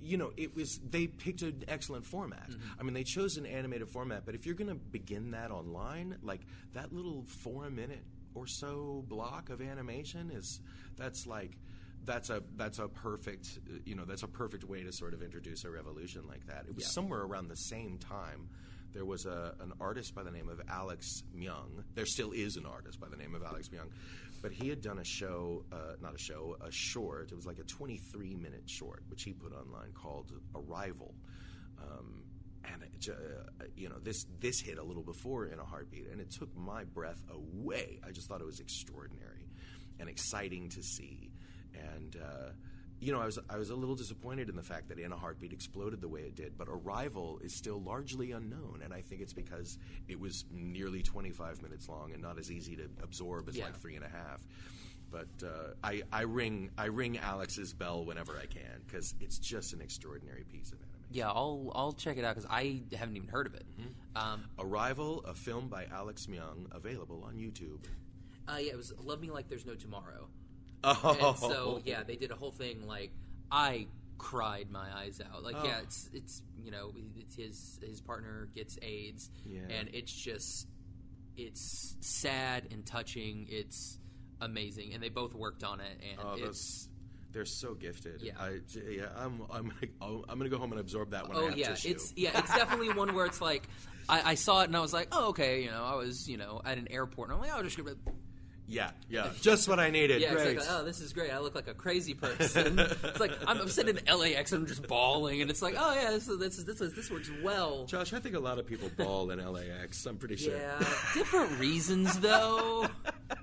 you 0.00 0.16
know, 0.16 0.32
it 0.36 0.54
was 0.54 0.78
they 0.78 1.06
picked 1.06 1.42
an 1.42 1.64
excellent 1.68 2.06
format. 2.06 2.48
I 2.78 2.82
mean, 2.82 2.94
they 2.94 3.04
chose 3.04 3.36
an 3.36 3.46
animated 3.46 3.88
format, 3.90 4.24
but 4.24 4.34
if 4.34 4.46
you're 4.46 4.54
going 4.54 4.68
to 4.68 4.74
begin 4.74 5.32
that 5.32 5.50
online, 5.50 6.16
like 6.22 6.40
that 6.72 6.92
little 6.92 7.24
4 7.42 7.70
minute 7.70 8.02
or 8.34 8.46
so 8.46 9.04
block 9.08 9.50
of 9.50 9.60
animation 9.60 10.30
is 10.30 10.60
that's 10.96 11.26
like 11.26 11.58
that's 12.04 12.28
a 12.30 12.42
that's 12.56 12.78
a 12.78 12.88
perfect 12.88 13.58
you 13.86 13.94
know 13.94 14.04
that's 14.04 14.22
a 14.22 14.28
perfect 14.28 14.64
way 14.64 14.82
to 14.82 14.92
sort 14.92 15.14
of 15.14 15.22
introduce 15.22 15.64
a 15.64 15.70
revolution 15.70 16.22
like 16.28 16.46
that. 16.46 16.64
It 16.68 16.74
was 16.74 16.84
Yeah. 16.84 16.90
somewhere 16.90 17.22
around 17.22 17.48
the 17.48 17.56
same 17.56 17.98
time 17.98 18.48
there 18.92 19.04
was 19.04 19.26
a, 19.26 19.54
an 19.58 19.72
artist 19.80 20.14
by 20.14 20.22
the 20.22 20.30
name 20.30 20.48
of 20.48 20.60
Alex 20.68 21.24
Myung. 21.36 21.82
There 21.96 22.06
still 22.06 22.30
is 22.30 22.56
an 22.56 22.64
artist 22.64 23.00
by 23.00 23.08
the 23.08 23.16
name 23.16 23.34
of 23.34 23.42
Alex 23.42 23.68
Myung, 23.68 23.88
but 24.40 24.52
he 24.52 24.68
had 24.68 24.82
done 24.82 24.98
a 25.00 25.04
show, 25.04 25.64
uh, 25.72 25.94
not 26.00 26.14
a 26.14 26.18
show, 26.18 26.56
a 26.60 26.70
short. 26.70 27.32
It 27.32 27.34
was 27.34 27.44
like 27.44 27.58
a 27.58 27.64
23 27.64 28.36
minute 28.36 28.62
short, 28.70 29.02
which 29.08 29.24
he 29.24 29.32
put 29.32 29.52
online 29.52 29.90
called 29.94 30.30
Arrival. 30.54 31.12
Um, 31.82 32.22
and 32.72 32.82
it, 32.82 33.08
uh, 33.08 33.64
you 33.76 33.88
know 33.88 33.98
this 34.02 34.24
this 34.40 34.60
hit 34.60 34.78
a 34.78 34.82
little 34.82 35.02
before 35.02 35.46
in 35.46 35.58
a 35.58 35.64
heartbeat, 35.64 36.08
and 36.10 36.20
it 36.20 36.30
took 36.30 36.54
my 36.56 36.84
breath 36.84 37.22
away. 37.30 38.00
I 38.06 38.10
just 38.12 38.28
thought 38.28 38.40
it 38.40 38.46
was 38.46 38.60
extraordinary 38.60 39.48
and 40.00 40.08
exciting 40.08 40.68
to 40.70 40.82
see, 40.82 41.30
and. 41.74 42.16
Uh, 42.16 42.50
you 43.00 43.12
know, 43.12 43.20
I 43.20 43.26
was 43.26 43.38
I 43.50 43.58
was 43.58 43.68
a 43.68 43.74
little 43.74 43.96
disappointed 43.96 44.48
in 44.48 44.56
the 44.56 44.62
fact 44.62 44.88
that 44.88 44.98
In 44.98 45.12
a 45.12 45.16
Heartbeat 45.16 45.52
exploded 45.52 46.00
the 46.00 46.08
way 46.08 46.20
it 46.20 46.36
did, 46.36 46.56
but 46.56 46.68
Arrival 46.70 47.38
is 47.42 47.54
still 47.54 47.82
largely 47.82 48.30
unknown, 48.32 48.80
and 48.82 48.94
I 48.94 49.02
think 49.02 49.20
it's 49.20 49.32
because 49.34 49.76
it 50.08 50.18
was 50.18 50.44
nearly 50.50 51.02
25 51.02 51.60
minutes 51.60 51.86
long 51.88 52.12
and 52.12 52.22
not 52.22 52.38
as 52.38 52.50
easy 52.50 52.76
to 52.76 52.88
absorb 53.02 53.48
as 53.48 53.56
Yeah. 53.56 53.64
like 53.64 53.76
three 53.76 53.96
and 53.96 54.04
a 54.04 54.08
half. 54.08 54.40
But 55.10 55.26
uh, 55.42 55.72
I, 55.82 56.02
I 56.12 56.22
ring 56.22 56.70
I 56.78 56.86
ring 56.86 57.18
Alex's 57.18 57.74
bell 57.74 58.06
whenever 58.06 58.38
I 58.40 58.46
can 58.46 58.80
because 58.86 59.12
it's 59.20 59.38
just 59.38 59.74
an 59.74 59.82
extraordinary 59.82 60.44
piece 60.44 60.72
of 60.72 60.78
Yeah, 61.10 61.28
I'll 61.30 61.70
I'll 61.74 61.92
check 61.92 62.16
it 62.16 62.24
out 62.24 62.34
because 62.34 62.48
I 62.50 62.82
haven't 62.96 63.16
even 63.16 63.28
heard 63.28 63.46
of 63.46 63.54
it. 63.54 63.64
Um, 64.16 64.44
Arrival, 64.58 65.24
a 65.26 65.34
film 65.34 65.68
by 65.68 65.86
Alex 65.92 66.26
Myung, 66.26 66.66
available 66.74 67.24
on 67.26 67.34
YouTube. 67.34 67.84
uh, 68.48 68.56
yeah, 68.60 68.72
it 68.72 68.76
was 68.76 68.92
Love 69.02 69.20
Me 69.20 69.30
Like 69.30 69.48
There's 69.48 69.66
No 69.66 69.74
Tomorrow. 69.74 70.28
Oh, 70.86 71.16
And 71.30 71.38
so 71.38 71.80
yeah, 71.84 72.02
they 72.02 72.16
did 72.16 72.30
a 72.30 72.34
whole 72.36 72.50
thing 72.52 72.86
like 72.86 73.10
I 73.50 73.86
cried 74.18 74.70
my 74.70 74.86
eyes 74.94 75.20
out. 75.32 75.42
Like 75.42 75.56
yeah, 75.64 75.76
Oh. 75.78 75.82
it's 75.82 76.10
it's 76.12 76.42
you 76.62 76.70
know 76.70 76.92
it's 77.16 77.36
his 77.36 77.78
his 77.82 78.00
partner 78.00 78.48
gets 78.54 78.78
AIDS, 78.82 79.30
Yeah. 79.46 79.60
and 79.70 79.88
it's 79.94 80.12
just 80.12 80.68
it's 81.36 81.96
sad 82.00 82.68
and 82.70 82.84
touching. 82.86 83.46
It's 83.48 83.98
amazing, 84.40 84.94
and 84.94 85.02
they 85.02 85.08
both 85.08 85.34
worked 85.34 85.64
on 85.64 85.80
it, 85.80 86.00
and 86.10 86.20
Oh, 86.22 86.36
it's 86.38 86.88
they're 87.34 87.44
so 87.44 87.74
gifted. 87.74 88.22
Yeah. 88.22 88.32
I, 88.38 88.60
yeah, 88.88 89.06
I'm, 89.16 89.42
I'm, 89.50 89.64
gonna, 89.68 89.92
oh, 90.00 90.24
I'm 90.28 90.38
gonna 90.38 90.48
go 90.48 90.58
home 90.58 90.72
and 90.72 90.80
absorb 90.80 91.10
that 91.10 91.28
when 91.28 91.36
oh, 91.36 91.48
I 91.48 91.50
oh 91.50 91.54
yeah, 91.54 91.70
tissue. 91.70 91.90
it's 91.90 92.14
yeah, 92.16 92.38
it's 92.38 92.54
definitely 92.54 92.92
one 92.92 93.14
where 93.14 93.26
it's 93.26 93.40
like. 93.40 93.68
I, 94.06 94.32
I 94.32 94.34
saw 94.34 94.60
it 94.60 94.64
and 94.64 94.76
I 94.76 94.80
was 94.80 94.92
like, 94.92 95.08
"Oh, 95.12 95.28
okay." 95.28 95.62
You 95.62 95.70
know, 95.70 95.82
I 95.82 95.94
was, 95.94 96.28
you 96.28 96.36
know, 96.36 96.60
at 96.62 96.76
an 96.76 96.88
airport 96.90 97.30
and 97.30 97.36
I'm 97.36 97.40
like, 97.40 97.58
"Oh, 97.58 97.62
just 97.62 97.78
gonna 97.78 97.94
yeah, 98.66 98.90
yeah, 99.10 99.28
just 99.42 99.68
what 99.68 99.78
I 99.78 99.90
needed. 99.90 100.22
Yeah, 100.22 100.32
Great. 100.32 100.56
like, 100.56 100.66
oh, 100.70 100.84
this 100.84 101.00
is 101.00 101.12
great. 101.12 101.30
I 101.30 101.38
look 101.38 101.54
like 101.54 101.68
a 101.68 101.74
crazy 101.74 102.14
person. 102.14 102.78
it's 103.02 103.20
like 103.20 103.32
I'm, 103.46 103.60
I'm 103.60 103.68
sitting 103.68 103.98
in 103.98 104.18
LAX 104.18 104.52
and 104.52 104.62
I'm 104.62 104.66
just 104.66 104.86
bawling, 104.86 105.42
and 105.42 105.50
it's 105.50 105.60
like, 105.60 105.74
oh 105.76 105.94
yeah, 105.94 106.10
this 106.10 106.28
is, 106.28 106.38
this 106.38 106.58
is, 106.58 106.64
this 106.64 106.80
is, 106.80 106.94
this 106.94 107.10
works 107.10 107.30
well. 107.42 107.84
Josh, 107.84 108.14
I 108.14 108.20
think 108.20 108.34
a 108.34 108.40
lot 108.40 108.58
of 108.58 108.66
people 108.66 108.90
bawl 108.96 109.30
in 109.30 109.44
LAX. 109.44 110.06
I'm 110.06 110.16
pretty 110.16 110.36
sure. 110.36 110.56
Yeah, 110.56 110.78
different 111.12 111.58
reasons 111.58 112.18
though. 112.20 112.86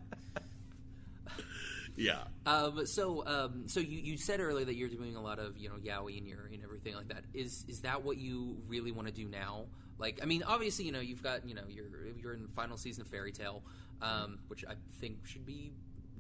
Yeah. 2.01 2.23
Um, 2.45 2.85
so, 2.85 3.25
um, 3.27 3.63
so 3.67 3.79
you, 3.79 3.99
you 3.99 4.17
said 4.17 4.39
earlier 4.39 4.65
that 4.65 4.75
you're 4.75 4.89
doing 4.89 5.15
a 5.15 5.21
lot 5.21 5.39
of 5.39 5.57
you 5.57 5.69
know 5.69 5.75
yaoi 5.75 6.17
and 6.17 6.27
your 6.27 6.45
and 6.51 6.63
everything 6.63 6.95
like 6.95 7.09
that. 7.09 7.23
Is 7.33 7.65
is 7.67 7.81
that 7.81 8.03
what 8.03 8.17
you 8.17 8.57
really 8.67 8.91
want 8.91 9.07
to 9.07 9.13
do 9.13 9.25
now? 9.27 9.65
Like, 9.99 10.19
I 10.21 10.25
mean, 10.25 10.41
obviously, 10.43 10.85
you 10.85 10.91
know, 10.91 10.99
you've 10.99 11.21
got 11.23 11.47
you 11.47 11.53
know 11.53 11.63
you're 11.69 11.85
you're 12.19 12.33
in 12.33 12.41
the 12.43 12.49
final 12.49 12.77
season 12.77 13.01
of 13.03 13.07
Fairy 13.07 13.31
Tail, 13.31 13.61
um, 14.01 14.39
which 14.47 14.65
I 14.67 14.73
think 14.99 15.25
should 15.25 15.45
be. 15.45 15.71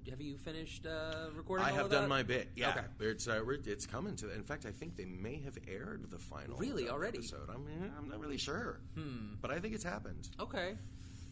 Have 0.09 0.19
you 0.19 0.35
finished 0.37 0.87
uh, 0.87 1.29
recording? 1.35 1.63
I 1.65 1.71
have 1.73 1.91
done 1.91 2.03
that? 2.03 2.09
my 2.09 2.23
bit. 2.23 2.49
Yeah, 2.55 2.69
Okay. 2.71 2.81
it's 3.11 3.27
uh, 3.27 3.43
it's 3.65 3.85
coming 3.85 4.15
to. 4.17 4.33
In 4.33 4.43
fact, 4.43 4.65
I 4.65 4.71
think 4.71 4.95
they 4.97 5.05
may 5.05 5.39
have 5.41 5.57
aired 5.67 6.09
the 6.09 6.17
final. 6.17 6.57
Really? 6.57 6.89
Already? 6.89 7.19
Episode. 7.19 7.49
I'm 7.49 7.65
I'm 7.97 8.09
not 8.09 8.19
really 8.19 8.37
sure. 8.39 8.79
Hmm. 8.95 9.35
But 9.41 9.51
I 9.51 9.59
think 9.59 9.75
it's 9.75 9.83
happened. 9.83 10.27
Okay. 10.39 10.75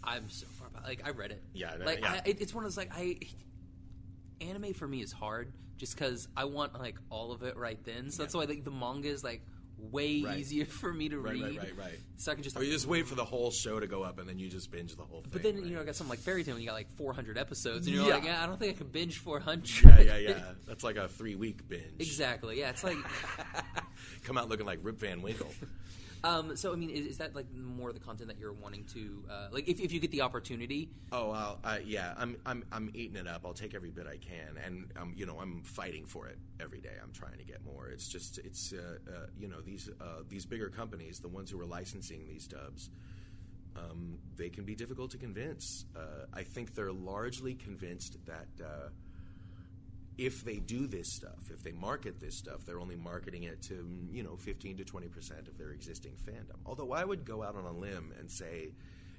I'm 0.03 0.29
so 0.29 0.45
far 0.51 0.69
behind. 0.69 0.87
Like 0.87 1.01
I 1.07 1.11
read 1.11 1.31
it. 1.31 1.43
Yeah, 1.53 1.73
Like 1.83 1.99
yeah. 2.01 2.21
I, 2.25 2.29
it, 2.29 2.41
it's 2.41 2.53
one 2.53 2.63
of 2.63 2.69
those 2.71 2.77
like 2.77 2.91
I. 2.95 3.17
Anime 4.41 4.73
for 4.73 4.87
me 4.87 5.01
is 5.01 5.11
hard 5.11 5.53
just 5.77 5.95
because 5.95 6.27
I 6.35 6.45
want 6.45 6.77
like 6.79 6.95
all 7.09 7.31
of 7.31 7.43
it 7.43 7.55
right 7.57 7.83
then. 7.85 8.11
So 8.11 8.23
that's 8.23 8.33
why 8.33 8.45
like 8.45 8.63
the 8.63 8.71
manga 8.71 9.07
is 9.09 9.23
like 9.23 9.41
way 9.77 10.21
Right. 10.23 10.37
easier 10.39 10.65
for 10.81 10.91
me 10.91 11.07
to 11.07 11.17
Right, 11.19 11.33
read. 11.35 11.41
right, 11.43 11.57
right, 11.57 11.77
right. 11.77 11.99
So 12.17 12.31
I 12.31 12.35
can 12.35 12.43
just. 12.43 12.57
Or 12.57 12.63
you 12.63 12.71
just 12.71 12.85
wait 12.85 13.07
for 13.07 13.15
the 13.15 13.23
whole 13.23 13.49
show 13.49 13.79
to 13.79 13.87
go 13.87 14.03
up, 14.03 14.19
and 14.19 14.27
then 14.27 14.37
you 14.37 14.49
just 14.49 14.69
binge 14.71 14.95
the 14.97 15.03
whole 15.03 15.21
thing. 15.21 15.29
but 15.31 15.41
then 15.41 15.55
right? 15.55 15.63
you 15.65 15.73
know 15.75 15.81
I 15.81 15.85
got 15.85 15.95
something 15.95 16.09
like 16.09 16.19
Fairy 16.19 16.43
Tail, 16.43 16.55
and 16.55 16.63
you 16.63 16.67
got 16.69 16.75
like 16.75 16.89
400 16.97 17.37
episodes, 17.37 17.87
and 17.87 17.95
you're 17.95 18.05
Yeah. 18.05 18.15
like, 18.15 18.25
yeah, 18.25 18.43
I 18.43 18.45
don't 18.45 18.59
think 18.59 18.75
I 18.75 18.77
can 18.77 18.87
binge 18.87 19.17
400. 19.19 19.69
yeah, 19.85 20.01
yeah, 20.01 20.17
yeah. 20.17 20.39
That's 20.67 20.83
like 20.83 20.97
a 20.97 21.07
three 21.07 21.35
week 21.35 21.67
binge. 21.69 21.93
exactly. 21.99 22.59
Yeah, 22.59 22.71
it's 22.71 22.83
like. 22.83 22.97
Come 24.25 24.37
out 24.37 24.49
looking 24.49 24.65
like 24.65 24.79
Rip 24.83 24.99
Van 24.99 25.21
Winkle. 25.21 25.51
Um, 26.23 26.55
so 26.57 26.73
I 26.73 26.75
mean, 26.75 26.89
is, 26.89 27.05
is 27.05 27.17
that 27.19 27.35
like 27.35 27.45
more 27.53 27.93
the 27.93 27.99
content 27.99 28.27
that 28.29 28.37
you're 28.37 28.53
wanting 28.53 28.83
to 28.93 29.23
uh, 29.29 29.47
like? 29.51 29.67
If, 29.69 29.79
if 29.79 29.91
you 29.91 29.99
get 29.99 30.11
the 30.11 30.21
opportunity, 30.21 30.89
Oh, 31.11 31.31
I'll, 31.31 31.59
uh, 31.63 31.77
yeah. 31.85 32.13
I'm, 32.17 32.35
I'm, 32.45 32.65
I'm 32.71 32.91
eating 32.93 33.15
it 33.15 33.27
up. 33.27 33.45
I'll 33.45 33.53
take 33.53 33.73
every 33.73 33.89
bit 33.89 34.05
I 34.07 34.17
can, 34.17 34.57
and 34.63 34.91
um, 34.97 35.13
you 35.15 35.25
know, 35.25 35.39
I'm 35.39 35.61
fighting 35.61 36.05
for 36.05 36.27
it 36.27 36.37
every 36.59 36.81
day. 36.81 36.93
I'm 37.01 37.11
trying 37.13 37.37
to 37.37 37.43
get 37.43 37.63
more. 37.63 37.87
It's 37.87 38.07
just, 38.07 38.37
it's, 38.39 38.73
uh, 38.73 38.97
uh, 39.09 39.25
you 39.39 39.47
know, 39.47 39.61
these, 39.61 39.89
uh, 40.01 40.23
these 40.27 40.45
bigger 40.45 40.69
companies, 40.69 41.19
the 41.19 41.29
ones 41.29 41.49
who 41.51 41.59
are 41.61 41.65
licensing 41.65 42.27
these 42.27 42.47
dubs, 42.47 42.89
um, 43.77 44.17
they 44.35 44.49
can 44.49 44.65
be 44.65 44.75
difficult 44.75 45.11
to 45.11 45.17
convince. 45.17 45.85
Uh, 45.95 46.25
I 46.33 46.43
think 46.43 46.75
they're 46.75 46.91
largely 46.91 47.55
convinced 47.55 48.17
that. 48.25 48.47
If 50.19 50.43
they 50.43 50.57
do 50.57 50.85
this 50.85 51.15
stuff, 51.15 51.49
if 51.49 51.63
they 51.63 51.71
market 51.71 52.19
this 52.19 52.37
stuff, 52.37 52.65
they're 52.65 52.81
only 52.81 52.97
marketing 52.97 53.43
it 53.43 53.61
to, 53.63 53.87
you 54.11 54.21
know, 54.21 54.35
15 54.35 54.75
to 54.75 54.83
20% 54.83 55.47
of 55.47 55.57
their 55.57 55.71
existing 55.71 56.11
fandom. 56.27 56.57
Although 56.65 56.91
I 56.91 57.05
would 57.05 57.23
go 57.23 57.41
out 57.41 57.55
on 57.55 57.63
a 57.63 57.71
limb 57.71 58.11
and 58.19 58.29
say, 58.29 58.73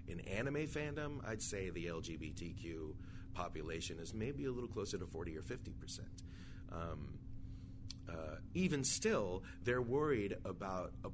in 0.09 0.21
anime 0.21 0.67
fandom, 0.67 1.27
I'd 1.27 1.41
say 1.41 1.71
the 1.71 1.87
LGBTQ 1.87 2.93
population 3.33 3.99
is 3.99 4.13
maybe 4.13 4.45
a 4.45 4.53
little 4.53 4.69
closer 4.69 4.99
to 4.99 5.07
40 5.07 5.39
or 5.39 5.43
50%. 5.43 6.01
Um, 6.71 7.19
uh, 8.07 8.37
even 8.53 8.85
still, 8.85 9.43
they're 9.65 9.81
worried 9.81 10.37
about, 10.45 10.93
uh, 11.03 11.09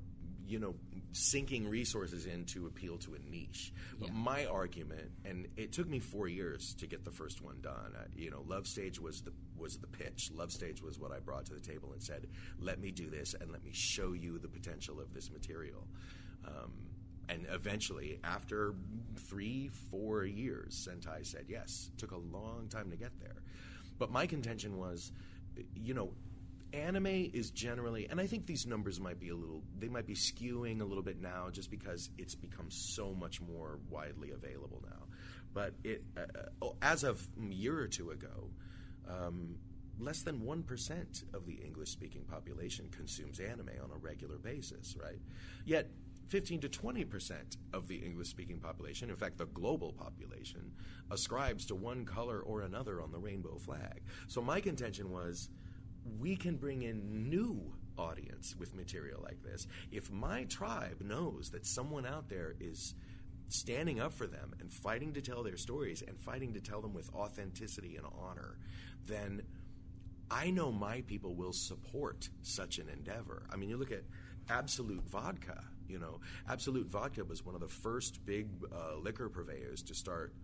you 0.49 0.59
know, 0.59 0.75
sinking 1.13 1.69
resources 1.69 2.27
in 2.27 2.45
to 2.47 2.67
appeal 2.67 2.99
to 2.99 3.15
a 3.15 3.19
niche. 3.31 3.73
But 3.99 4.09
Yeah. 4.09 4.15
my 4.15 4.47
argument, 4.47 5.11
and 5.25 5.49
it 5.57 5.73
took 5.73 5.89
me 5.89 5.99
four 5.99 6.29
years 6.29 6.75
to 6.75 6.87
get 6.87 7.05
the 7.05 7.11
first 7.11 7.41
one 7.41 7.61
done. 7.61 7.95
Uh, 7.97 8.05
you 8.15 8.31
know, 8.31 8.43
Love 8.43 8.67
Stage 8.67 9.01
was 9.01 9.23
the 9.23 9.33
was 9.57 9.79
the 9.79 9.87
pitch. 9.87 10.31
Love 10.33 10.53
Stage 10.53 10.83
was 10.83 10.99
what 10.99 11.13
I 11.13 11.19
brought 11.19 11.47
to 11.47 11.55
the 11.55 11.61
table 11.61 11.93
and 11.93 12.03
said, 12.03 12.29
"Let 12.59 12.79
me 12.79 12.91
do 12.91 13.09
this, 13.09 13.35
and 13.35 13.51
let 13.51 13.65
me 13.65 13.71
show 13.73 14.13
you 14.13 14.39
the 14.39 14.49
potential 14.49 15.01
of 15.01 15.15
this 15.15 15.31
material." 15.31 15.87
Um, 16.45 16.73
and 17.29 17.47
eventually, 17.51 18.21
after 18.23 18.75
three, 19.17 19.69
four 19.91 20.25
years, 20.25 20.87
Sentai 20.87 21.27
said 21.27 21.47
yes. 21.49 21.91
Took 21.97 22.13
a 22.13 22.19
long 22.19 22.69
time 22.69 22.91
to 22.91 22.97
get 22.97 23.19
there. 23.19 23.43
But 23.99 24.11
my 24.11 24.27
contention 24.27 24.77
was, 24.77 25.11
you 25.75 25.95
know, 25.95 26.13
anime 26.73 27.07
is 27.07 27.51
generally, 27.51 28.07
and 28.09 28.21
I 28.21 28.27
think 28.27 28.47
these 28.47 28.67
numbers 28.67 29.01
might 29.01 29.21
be 29.21 29.29
a 29.31 29.35
little, 29.35 29.63
they 29.79 29.89
might 29.89 30.07
be 30.07 30.15
skewing 30.15 30.81
a 30.81 30.85
little 30.85 31.03
bit 31.03 31.21
now 31.21 31.49
just 31.51 31.71
because 31.71 32.11
it's 32.19 32.35
become 32.35 32.71
so 32.71 33.13
much 33.15 33.41
more 33.41 33.79
widely 33.89 34.33
available 34.33 34.83
now. 34.85 35.07
But 35.53 35.75
it, 35.85 36.05
uh, 36.17 36.67
uh, 36.67 36.71
as 36.83 37.03
of 37.03 37.27
a 37.41 37.53
year 37.53 37.79
or 37.79 37.89
two 37.89 38.11
ago, 38.11 38.51
um, 39.09 39.57
less 39.99 40.23
than 40.23 40.41
1% 40.41 41.35
of 41.35 41.47
the 41.47 41.55
English 41.55 41.91
speaking 41.91 42.25
population 42.25 42.89
consumes 42.91 43.41
anime 43.41 43.71
on 43.83 43.91
a 43.91 43.97
regular 43.97 44.37
basis, 44.37 44.97
right? 45.03 45.19
Yet, 45.65 45.89
15 46.29 46.61
to 46.63 46.69
20% 46.69 47.57
of 47.73 47.87
the 47.87 47.97
English 47.97 48.29
speaking 48.29 48.59
population, 48.59 49.11
in 49.11 49.17
fact, 49.17 49.39
the 49.39 49.47
global 49.47 49.93
population, 49.93 50.73
ascribes 51.11 51.67
to 51.67 51.75
one 51.75 52.05
color 52.05 52.41
or 52.41 52.63
another 52.63 53.01
on 53.01 53.13
the 53.13 53.19
rainbow 53.19 53.57
flag. 53.59 54.03
So, 54.27 54.43
my 54.43 54.61
contention 54.61 55.11
was 55.11 55.49
we 56.19 56.37
can 56.37 56.57
bring 56.57 56.83
in 56.83 57.29
new 57.29 57.73
audience 57.99 58.55
with 58.59 58.75
material 58.75 59.21
like 59.23 59.43
this. 59.43 59.67
If 59.91 60.11
my 60.11 60.45
tribe 60.45 61.01
knows 61.01 61.51
that 61.51 61.67
someone 61.67 62.07
out 62.07 62.29
there 62.29 62.55
is 62.61 62.95
standing 63.49 64.01
up 64.01 64.13
for 64.13 64.27
them 64.27 64.55
and 64.61 64.73
fighting 64.73 65.15
to 65.15 65.23
tell 65.23 65.43
their 65.43 65.57
stories 65.57 66.03
and 66.07 66.19
fighting 66.19 66.55
to 66.55 66.61
tell 66.61 66.81
them 66.81 66.95
with 66.95 67.13
authenticity 67.15 67.97
and 67.97 68.07
honor, 68.21 68.59
then 69.07 69.43
I 70.31 70.51
know 70.51 70.73
my 70.73 71.03
people 71.03 71.35
will 71.35 71.53
support 71.53 72.29
such 72.43 72.79
an 72.79 72.89
endeavor. 72.89 73.47
I 73.51 73.57
mean, 73.57 73.69
you 73.69 73.77
look 73.77 73.93
at 73.93 74.03
Absolut 74.49 75.05
Vodka. 75.09 75.63
You 75.89 76.01
know, 76.01 76.21
Absolut 76.49 76.87
Vodka 76.89 77.25
was 77.25 77.45
one 77.45 77.55
of 77.55 77.61
the 77.61 77.69
first 77.69 78.25
big 78.27 78.49
uh, 78.73 78.97
liquor 78.97 79.29
purveyors 79.29 79.83
to 79.85 79.95
start 79.95 80.35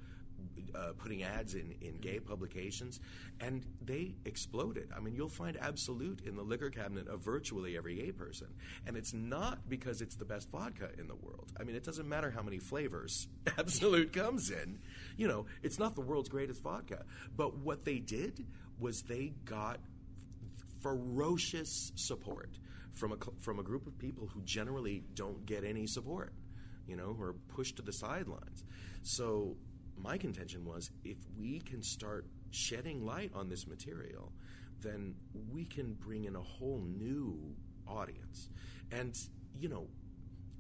uh, 0.75 0.93
putting 0.99 1.23
ads 1.23 1.55
in, 1.55 1.75
in 1.81 1.97
gay 1.97 2.21
publications, 2.21 3.01
and 3.41 3.65
they 3.85 4.15
exploded. 4.25 4.89
I 4.97 5.01
mean, 5.01 5.15
you'll 5.15 5.29
find 5.29 5.57
Absolut 5.61 6.21
in 6.27 6.37
the 6.37 6.43
liquor 6.43 6.71
cabinet 6.71 7.09
of 7.09 7.21
virtually 7.21 7.77
every 7.77 7.97
gay 7.97 8.13
person. 8.13 8.49
And 8.87 8.97
it's 8.97 9.13
not 9.13 9.69
because 9.69 10.01
it's 10.01 10.17
the 10.17 10.25
best 10.25 10.51
vodka 10.51 10.91
in 10.99 11.09
the 11.09 11.15
world. 11.15 11.53
I 11.59 11.65
mean, 11.65 11.77
it 11.77 11.85
doesn't 11.85 12.09
matter 12.09 12.31
how 12.31 12.43
many 12.43 12.59
flavors 12.59 13.29
Absolut 13.59 14.13
comes 14.13 14.51
in. 14.51 14.79
You 15.17 15.29
know, 15.29 15.47
it's 15.63 15.79
not 15.79 15.95
the 15.95 16.01
world's 16.01 16.29
greatest 16.29 16.63
vodka. 16.63 17.05
But 17.37 17.59
what 17.59 17.85
they 17.85 17.99
did 17.99 18.45
was 18.79 19.03
they 19.03 19.33
got 19.45 19.79
ferocious 20.81 21.93
support 21.95 22.51
from 22.95 23.13
a, 23.13 23.17
from 23.41 23.59
a 23.59 23.63
group 23.63 23.87
of 23.87 23.99
people 23.99 24.29
who 24.33 24.41
generally 24.43 25.05
don't 25.15 25.47
get 25.47 25.65
any 25.65 25.87
support, 25.87 26.33
you 26.87 26.97
know, 26.97 27.15
who 27.15 27.23
are 27.23 27.35
pushed 27.55 27.77
to 27.77 27.83
the 27.83 27.93
sidelines. 27.93 28.65
So 29.03 29.57
my 30.03 30.19
contention 30.19 30.65
was 30.65 30.91
if 31.05 31.17
we 31.39 31.61
can 31.61 31.83
start 31.83 32.27
shedding 32.51 33.05
light 33.05 33.31
on 33.35 33.49
this 33.49 33.67
material, 33.67 34.33
then 34.81 35.15
we 35.53 35.65
can 35.65 35.95
bring 35.95 36.25
in 36.25 36.37
a 36.37 36.41
whole 36.43 36.81
new 36.85 37.55
audience. 37.87 38.49
And, 38.91 39.17
you 39.59 39.69
know, 39.69 39.87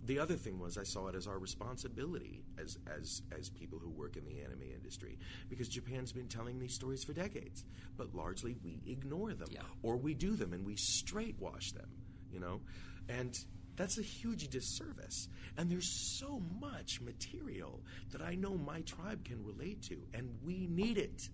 the 0.04 0.18
other 0.18 0.34
thing 0.34 0.58
was 0.58 0.78
I 0.78 0.82
saw 0.84 1.08
it 1.08 1.14
as 1.14 1.26
our 1.26 1.38
responsibility 1.38 2.42
as 2.58 2.76
as 2.98 3.22
as 3.38 3.50
people 3.50 3.78
who 3.78 3.88
work 3.88 4.16
in 4.16 4.24
the 4.24 4.40
anime 4.40 4.62
industry 4.74 5.16
because 5.48 5.68
Japan's 5.68 6.12
been 6.12 6.26
telling 6.26 6.58
these 6.58 6.74
stories 6.74 7.04
for 7.04 7.12
decades, 7.12 7.64
but 7.96 8.12
largely 8.14 8.56
we 8.64 8.80
ignore 8.86 9.32
them 9.34 9.48
Yeah. 9.52 9.60
or 9.82 9.96
we 9.96 10.14
do 10.14 10.34
them 10.34 10.52
and 10.52 10.66
we 10.66 10.74
straight 10.76 11.36
wash 11.38 11.70
them, 11.72 11.88
you 12.32 12.40
know, 12.40 12.60
and 13.08 13.38
that's 13.76 13.98
a 13.98 14.02
huge 14.02 14.48
disservice. 14.48 15.28
And 15.56 15.70
there's 15.70 15.88
so 15.88 16.42
much 16.60 17.00
material 17.00 17.80
that 18.10 18.22
I 18.22 18.34
know 18.34 18.56
my 18.56 18.80
tribe 18.82 19.24
can 19.24 19.44
relate 19.44 19.82
to, 19.84 19.98
and 20.14 20.28
we 20.44 20.66
need 20.70 20.98
it. 20.98 21.28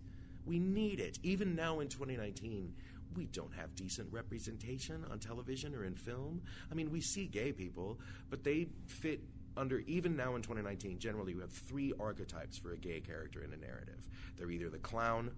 We 0.44 0.58
need 0.58 1.00
it. 1.00 1.18
Even 1.22 1.54
now 1.54 1.80
in 1.80 1.88
2019, 1.88 2.72
we 3.16 3.26
don't 3.26 3.52
have 3.54 3.74
decent 3.74 4.12
representation 4.12 5.04
on 5.10 5.18
television 5.18 5.74
or 5.74 5.84
in 5.84 5.94
film. 5.94 6.42
I 6.70 6.74
mean, 6.74 6.90
we 6.90 7.00
see 7.00 7.26
gay 7.26 7.52
people, 7.52 7.98
but 8.30 8.44
they 8.44 8.68
fit 8.86 9.20
under, 9.56 9.80
even 9.80 10.16
now 10.16 10.36
in 10.36 10.42
2019, 10.42 10.98
generally 10.98 11.32
you 11.32 11.40
have 11.40 11.50
three 11.50 11.92
archetypes 11.98 12.56
for 12.56 12.72
a 12.72 12.76
gay 12.76 13.00
character 13.00 13.42
in 13.42 13.52
a 13.52 13.56
narrative. 13.56 14.08
They're 14.36 14.50
either 14.50 14.68
the 14.68 14.78
clown, 14.78 15.32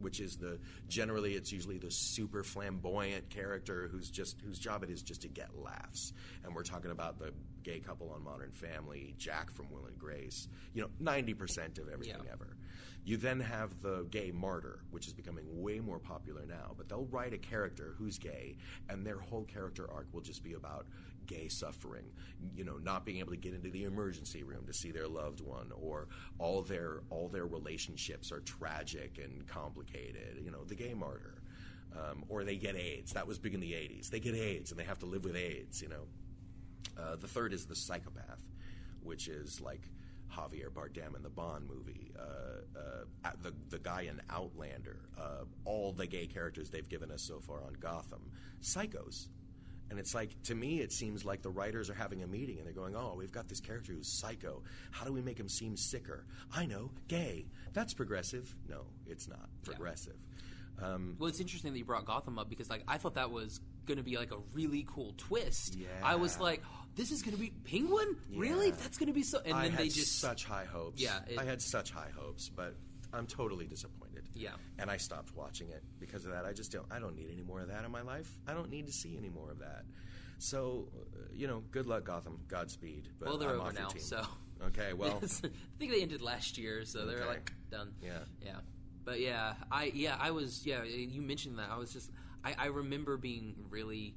which 0.00 0.20
is 0.20 0.36
the 0.36 0.58
generally 0.88 1.34
it's 1.34 1.52
usually 1.52 1.78
the 1.78 1.90
super 1.90 2.42
flamboyant 2.42 3.28
character 3.30 3.88
who's 3.90 4.10
just 4.10 4.40
whose 4.42 4.58
job 4.58 4.82
it 4.82 4.90
is 4.90 5.02
just 5.02 5.22
to 5.22 5.28
get 5.28 5.48
laughs. 5.56 6.12
And 6.44 6.54
we're 6.54 6.62
talking 6.64 6.90
about 6.90 7.18
the 7.18 7.32
gay 7.62 7.80
couple 7.80 8.10
on 8.10 8.22
Modern 8.22 8.52
Family, 8.52 9.14
Jack 9.18 9.50
from 9.50 9.70
Will 9.70 9.86
and 9.86 9.98
Grace. 9.98 10.48
You 10.74 10.82
know, 10.82 10.88
ninety 11.00 11.34
percent 11.34 11.78
of 11.78 11.88
everything 11.88 12.22
Yeah. 12.24 12.32
ever. 12.32 12.56
You 13.04 13.16
then 13.16 13.38
have 13.38 13.80
the 13.82 14.04
gay 14.10 14.32
martyr, 14.32 14.80
which 14.90 15.06
is 15.06 15.12
becoming 15.12 15.44
way 15.62 15.78
more 15.78 16.00
popular 16.00 16.44
now. 16.44 16.74
But 16.76 16.88
they'll 16.88 17.06
write 17.06 17.32
a 17.32 17.38
character 17.38 17.94
who's 17.96 18.18
gay, 18.18 18.56
and 18.88 19.06
their 19.06 19.18
whole 19.20 19.44
character 19.44 19.88
arc 19.88 20.08
will 20.12 20.22
just 20.22 20.42
be 20.42 20.54
about 20.54 20.86
gay 21.26 21.48
suffering. 21.48 22.04
You 22.54 22.64
know, 22.64 22.76
not 22.76 23.04
being 23.04 23.18
able 23.18 23.32
to 23.32 23.36
get 23.36 23.54
into 23.54 23.70
the 23.70 23.84
emergency 23.84 24.42
room 24.42 24.66
to 24.66 24.72
see 24.72 24.90
their 24.90 25.08
loved 25.08 25.40
one, 25.40 25.72
or 25.80 26.08
all 26.38 26.62
their 26.62 27.00
all 27.10 27.28
their 27.28 27.46
relationships 27.46 28.32
are 28.32 28.40
tragic 28.40 29.18
and 29.22 29.46
complicated. 29.46 30.40
You 30.42 30.50
know, 30.50 30.64
the 30.64 30.74
gay 30.74 30.94
martyr. 30.94 31.34
Um, 31.94 32.24
or 32.28 32.44
they 32.44 32.56
get 32.56 32.76
AIDS. 32.76 33.14
That 33.14 33.26
was 33.26 33.38
big 33.38 33.54
in 33.54 33.60
the 33.60 33.72
80s. 33.72 34.10
They 34.10 34.20
get 34.20 34.34
AIDS 34.34 34.70
and 34.70 34.78
they 34.78 34.84
have 34.84 34.98
to 34.98 35.06
live 35.06 35.24
with 35.24 35.34
AIDS, 35.34 35.80
you 35.80 35.88
know. 35.88 36.02
Uh, 36.98 37.16
the 37.16 37.28
third 37.28 37.54
is 37.54 37.64
the 37.64 37.76
psychopath, 37.76 38.42
which 39.02 39.28
is 39.28 39.62
like 39.62 39.88
Javier 40.36 40.70
Bardem 40.70 41.16
in 41.16 41.22
the 41.22 41.30
Bond 41.30 41.66
movie, 41.68 42.12
uh, 42.18 42.78
uh, 42.78 43.30
the 43.42 43.52
the 43.70 43.78
guy 43.78 44.02
in 44.02 44.20
Outlander, 44.30 44.98
uh, 45.18 45.44
all 45.64 45.92
the 45.92 46.06
gay 46.06 46.26
characters 46.26 46.70
they've 46.70 46.88
given 46.88 47.10
us 47.10 47.22
so 47.22 47.38
far 47.40 47.62
on 47.64 47.74
Gotham, 47.80 48.30
psychos. 48.62 49.28
And 49.88 49.98
it's 50.00 50.14
like 50.14 50.30
to 50.44 50.54
me, 50.54 50.80
it 50.80 50.92
seems 50.92 51.24
like 51.24 51.42
the 51.42 51.50
writers 51.50 51.88
are 51.90 51.94
having 51.94 52.22
a 52.22 52.26
meeting 52.26 52.58
and 52.58 52.66
they're 52.66 52.74
going, 52.74 52.96
"Oh, 52.96 53.14
we've 53.16 53.30
got 53.32 53.48
this 53.48 53.60
character 53.60 53.92
who's 53.92 54.08
psycho. 54.08 54.62
How 54.90 55.04
do 55.04 55.12
we 55.12 55.22
make 55.22 55.38
him 55.38 55.48
seem 55.48 55.76
sicker? 55.76 56.24
I 56.54 56.66
know, 56.66 56.90
gay. 57.08 57.46
That's 57.72 57.94
progressive. 57.94 58.54
No, 58.68 58.86
it's 59.06 59.28
not 59.28 59.48
progressive. 59.62 60.16
Um, 60.82 61.16
Well, 61.18 61.28
it's 61.28 61.40
interesting 61.40 61.72
that 61.72 61.78
you 61.78 61.84
brought 61.84 62.04
Gotham 62.04 62.38
up 62.38 62.48
because 62.50 62.68
like 62.68 62.82
I 62.88 62.98
thought 62.98 63.14
that 63.14 63.30
was 63.30 63.60
going 63.86 63.98
to 63.98 64.04
be 64.04 64.16
like 64.16 64.32
a 64.32 64.38
really 64.52 64.84
cool 64.88 65.14
twist. 65.16 65.76
Yeah. 65.76 65.86
I 66.02 66.16
was 66.16 66.36
Yeah. 66.36 66.42
like, 66.42 66.62
this 66.96 67.12
is 67.12 67.22
going 67.22 67.34
to 67.36 67.40
be 67.40 67.50
Penguin. 67.64 68.16
Really? 68.34 68.72
That's 68.72 68.98
going 68.98 69.06
to 69.06 69.12
be 69.14 69.22
so. 69.22 69.40
And 69.44 69.54
I 69.54 69.62
then 69.62 69.70
had 69.72 69.80
they 69.80 69.88
just 69.88 70.18
such 70.18 70.44
high 70.44 70.64
hopes. 70.64 71.00
Yeah, 71.00 71.20
it- 71.28 71.38
I 71.38 71.44
had 71.44 71.62
such 71.62 71.92
high 71.92 72.10
hopes, 72.16 72.48
but 72.48 72.74
I'm 73.12 73.26
totally 73.28 73.66
disappointed. 73.66 74.25
Yeah. 74.36 74.50
and 74.78 74.90
I 74.90 74.96
stopped 74.98 75.34
watching 75.34 75.68
it 75.70 75.82
because 75.98 76.24
of 76.24 76.32
that. 76.32 76.44
I 76.44 76.52
just 76.52 76.70
don't. 76.72 76.86
I 76.90 76.98
don't 76.98 77.16
need 77.16 77.28
any 77.32 77.42
more 77.42 77.60
of 77.60 77.68
that 77.68 77.84
in 77.84 77.90
my 77.90 78.02
life. 78.02 78.30
I 78.46 78.52
don't 78.54 78.70
need 78.70 78.86
to 78.86 78.92
see 78.92 79.16
any 79.16 79.28
more 79.30 79.50
of 79.50 79.58
that. 79.60 79.84
So, 80.38 80.88
uh, 80.94 81.20
you 81.34 81.46
know, 81.46 81.62
good 81.70 81.86
luck, 81.86 82.04
Gotham. 82.04 82.38
Godspeed. 82.48 83.08
But 83.18 83.28
well, 83.28 83.38
they're 83.38 83.50
I'm 83.50 83.60
over 83.60 83.72
now. 83.72 83.88
team. 83.88 84.02
So 84.02 84.24
okay, 84.66 84.92
well, 84.92 85.20
I 85.22 85.48
think 85.78 85.92
they 85.92 86.02
ended 86.02 86.20
last 86.22 86.58
year, 86.58 86.84
so 86.84 87.06
they're 87.06 87.18
Okay. 87.20 87.26
like 87.28 87.52
done. 87.70 87.92
Yeah. 88.02 88.18
yeah. 88.44 88.56
But 89.04 89.20
yeah, 89.20 89.54
I 89.70 89.84
yeah 89.94 90.16
I 90.20 90.32
was 90.32 90.66
yeah 90.66 90.82
you 90.82 91.22
mentioned 91.22 91.58
that 91.58 91.70
I 91.70 91.78
was 91.78 91.92
just 91.92 92.10
I, 92.44 92.54
I 92.58 92.66
remember 92.66 93.16
being 93.16 93.54
really 93.70 94.14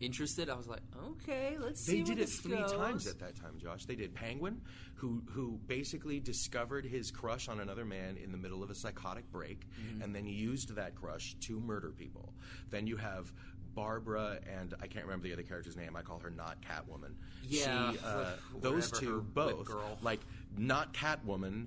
interested. 0.00 0.48
I 0.48 0.54
was 0.56 0.66
like, 0.66 0.80
okay, 1.10 1.56
let's 1.58 1.80
see. 1.80 1.98
they 1.98 2.02
did 2.02 2.18
it 2.20 2.28
three 2.28 2.56
goes. 2.56 2.72
times 2.72 3.06
at 3.06 3.18
that 3.20 3.36
time, 3.36 3.58
Josh. 3.58 3.84
They 3.86 3.94
did 3.96 4.14
Penguin, 4.14 4.60
who 4.94 5.22
who 5.30 5.58
basically 5.66 6.20
discovered 6.20 6.84
his 6.84 7.10
crush 7.10 7.48
on 7.48 7.60
another 7.60 7.84
man 7.84 8.16
in 8.16 8.32
the 8.32 8.38
middle 8.38 8.62
of 8.62 8.70
a 8.70 8.74
psychotic 8.74 9.30
break, 9.30 9.66
Mm-hmm. 9.80 10.02
and 10.02 10.14
then 10.14 10.26
used 10.26 10.74
that 10.74 10.94
crush 10.94 11.34
to 11.40 11.60
murder 11.60 11.90
people. 11.90 12.32
Then 12.70 12.86
you 12.86 12.96
have. 12.96 13.32
Barbara 13.72 14.40
and 14.52 14.74
I 14.82 14.88
can't 14.88 15.04
remember 15.04 15.28
the 15.28 15.32
other 15.32 15.44
character's 15.44 15.76
name. 15.76 15.94
I 15.94 16.02
call 16.02 16.18
her 16.18 16.28
not 16.30 16.56
Catwoman. 16.60 17.12
Yeah, 17.44 17.92
she, 17.92 17.98
uh, 18.04 18.32
those 18.60 18.90
two 18.90 19.24
both 19.32 19.64
girl. 19.64 19.96
like 20.02 20.18
not 20.58 20.92
Catwoman 20.92 21.66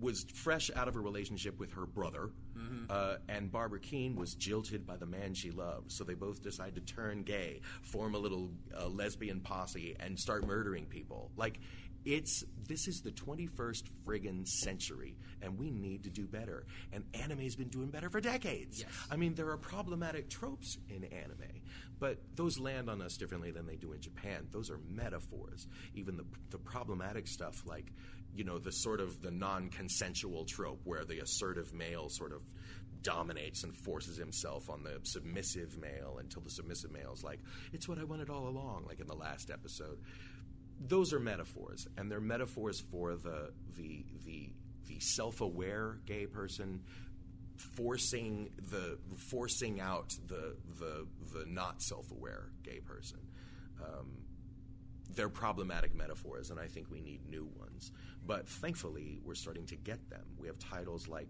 was 0.00 0.24
fresh 0.34 0.70
out 0.76 0.88
of 0.88 0.96
a 0.96 1.00
relationship 1.00 1.58
with 1.58 1.72
her 1.72 1.86
brother, 1.86 2.30
Mm-hmm. 2.56 2.84
uh, 2.90 3.14
and 3.28 3.50
Barbara 3.50 3.80
Kean 3.80 4.14
was 4.14 4.34
jilted 4.34 4.86
by 4.86 4.96
the 4.96 5.06
man 5.06 5.32
she 5.34 5.50
loved. 5.50 5.90
So 5.90 6.04
they 6.04 6.12
both 6.14 6.42
decide 6.42 6.74
to 6.74 6.80
turn 6.82 7.22
gay, 7.22 7.62
form 7.80 8.14
a 8.14 8.18
little 8.18 8.50
uh, 8.78 8.88
lesbian 8.88 9.40
posse, 9.40 9.96
and 9.98 10.18
start 10.18 10.46
murdering 10.46 10.84
people. 10.84 11.30
Like, 11.36 11.58
it's 12.04 12.44
this 12.68 12.88
is 12.88 13.00
the 13.00 13.10
21st 13.12 13.84
friggin' 14.04 14.46
century, 14.46 15.16
and 15.40 15.58
we 15.58 15.70
need 15.70 16.02
to 16.04 16.10
do 16.10 16.26
better. 16.26 16.66
And 16.92 17.04
anime's 17.14 17.56
been 17.56 17.68
doing 17.68 17.88
better 17.90 18.10
for 18.10 18.20
decades. 18.20 18.80
Yes. 18.80 18.88
I 19.10 19.16
mean, 19.16 19.34
there 19.34 19.48
are 19.50 19.56
problematic 19.56 20.28
tropes 20.28 20.76
in 20.88 21.04
anime, 21.04 21.61
but 22.02 22.18
those 22.34 22.58
land 22.58 22.90
on 22.90 23.00
us 23.00 23.16
differently 23.16 23.52
than 23.52 23.64
they 23.64 23.76
do 23.76 23.92
in 23.92 24.00
Japan. 24.00 24.48
Those 24.50 24.70
are 24.70 24.78
metaphors. 24.90 25.68
Even 25.94 26.16
the, 26.16 26.24
the 26.50 26.58
problematic 26.58 27.28
stuff, 27.28 27.62
like, 27.64 27.92
you 28.34 28.42
know, 28.42 28.58
the 28.58 28.72
sort 28.72 28.98
of 28.98 29.22
the 29.22 29.30
non 29.30 29.68
consensual 29.68 30.44
trope 30.44 30.80
where 30.82 31.04
the 31.04 31.20
assertive 31.20 31.72
male 31.72 32.08
sort 32.08 32.32
of 32.32 32.42
dominates 33.02 33.62
and 33.62 33.76
forces 33.76 34.16
himself 34.16 34.68
on 34.68 34.82
the 34.82 34.98
submissive 35.04 35.78
male 35.78 36.16
until 36.18 36.42
the 36.42 36.50
submissive 36.50 36.90
male 36.90 37.12
is 37.12 37.22
like, 37.22 37.38
it's 37.72 37.88
what 37.88 38.00
I 38.00 38.04
wanted 38.04 38.30
all 38.30 38.48
along, 38.48 38.86
like 38.88 38.98
in 38.98 39.06
the 39.06 39.14
last 39.14 39.48
episode. 39.52 40.00
Those 40.80 41.12
are 41.12 41.20
metaphors, 41.20 41.86
and 41.96 42.10
they're 42.10 42.20
metaphors 42.20 42.80
for 42.80 43.14
the 43.14 43.52
the 43.76 44.04
the 44.24 44.50
the 44.88 44.98
self-aware 44.98 46.00
gay 46.04 46.26
person 46.26 46.80
forcing 47.56 48.50
the 48.70 48.98
forcing 49.16 49.80
out 49.80 50.16
the 50.26 50.56
the 50.78 51.06
the 51.32 51.44
not 51.46 51.82
self-aware 51.82 52.50
gay 52.62 52.80
person. 52.80 53.18
Um, 53.82 54.12
they're 55.14 55.28
problematic 55.28 55.94
metaphors, 55.94 56.50
and 56.50 56.58
I 56.58 56.66
think 56.66 56.90
we 56.90 57.00
need 57.00 57.28
new 57.28 57.48
ones. 57.58 57.92
But 58.26 58.48
thankfully, 58.48 59.18
we're 59.24 59.34
starting 59.34 59.66
to 59.66 59.76
get 59.76 60.08
them. 60.08 60.24
We 60.38 60.46
have 60.46 60.58
titles 60.58 61.08
like 61.08 61.28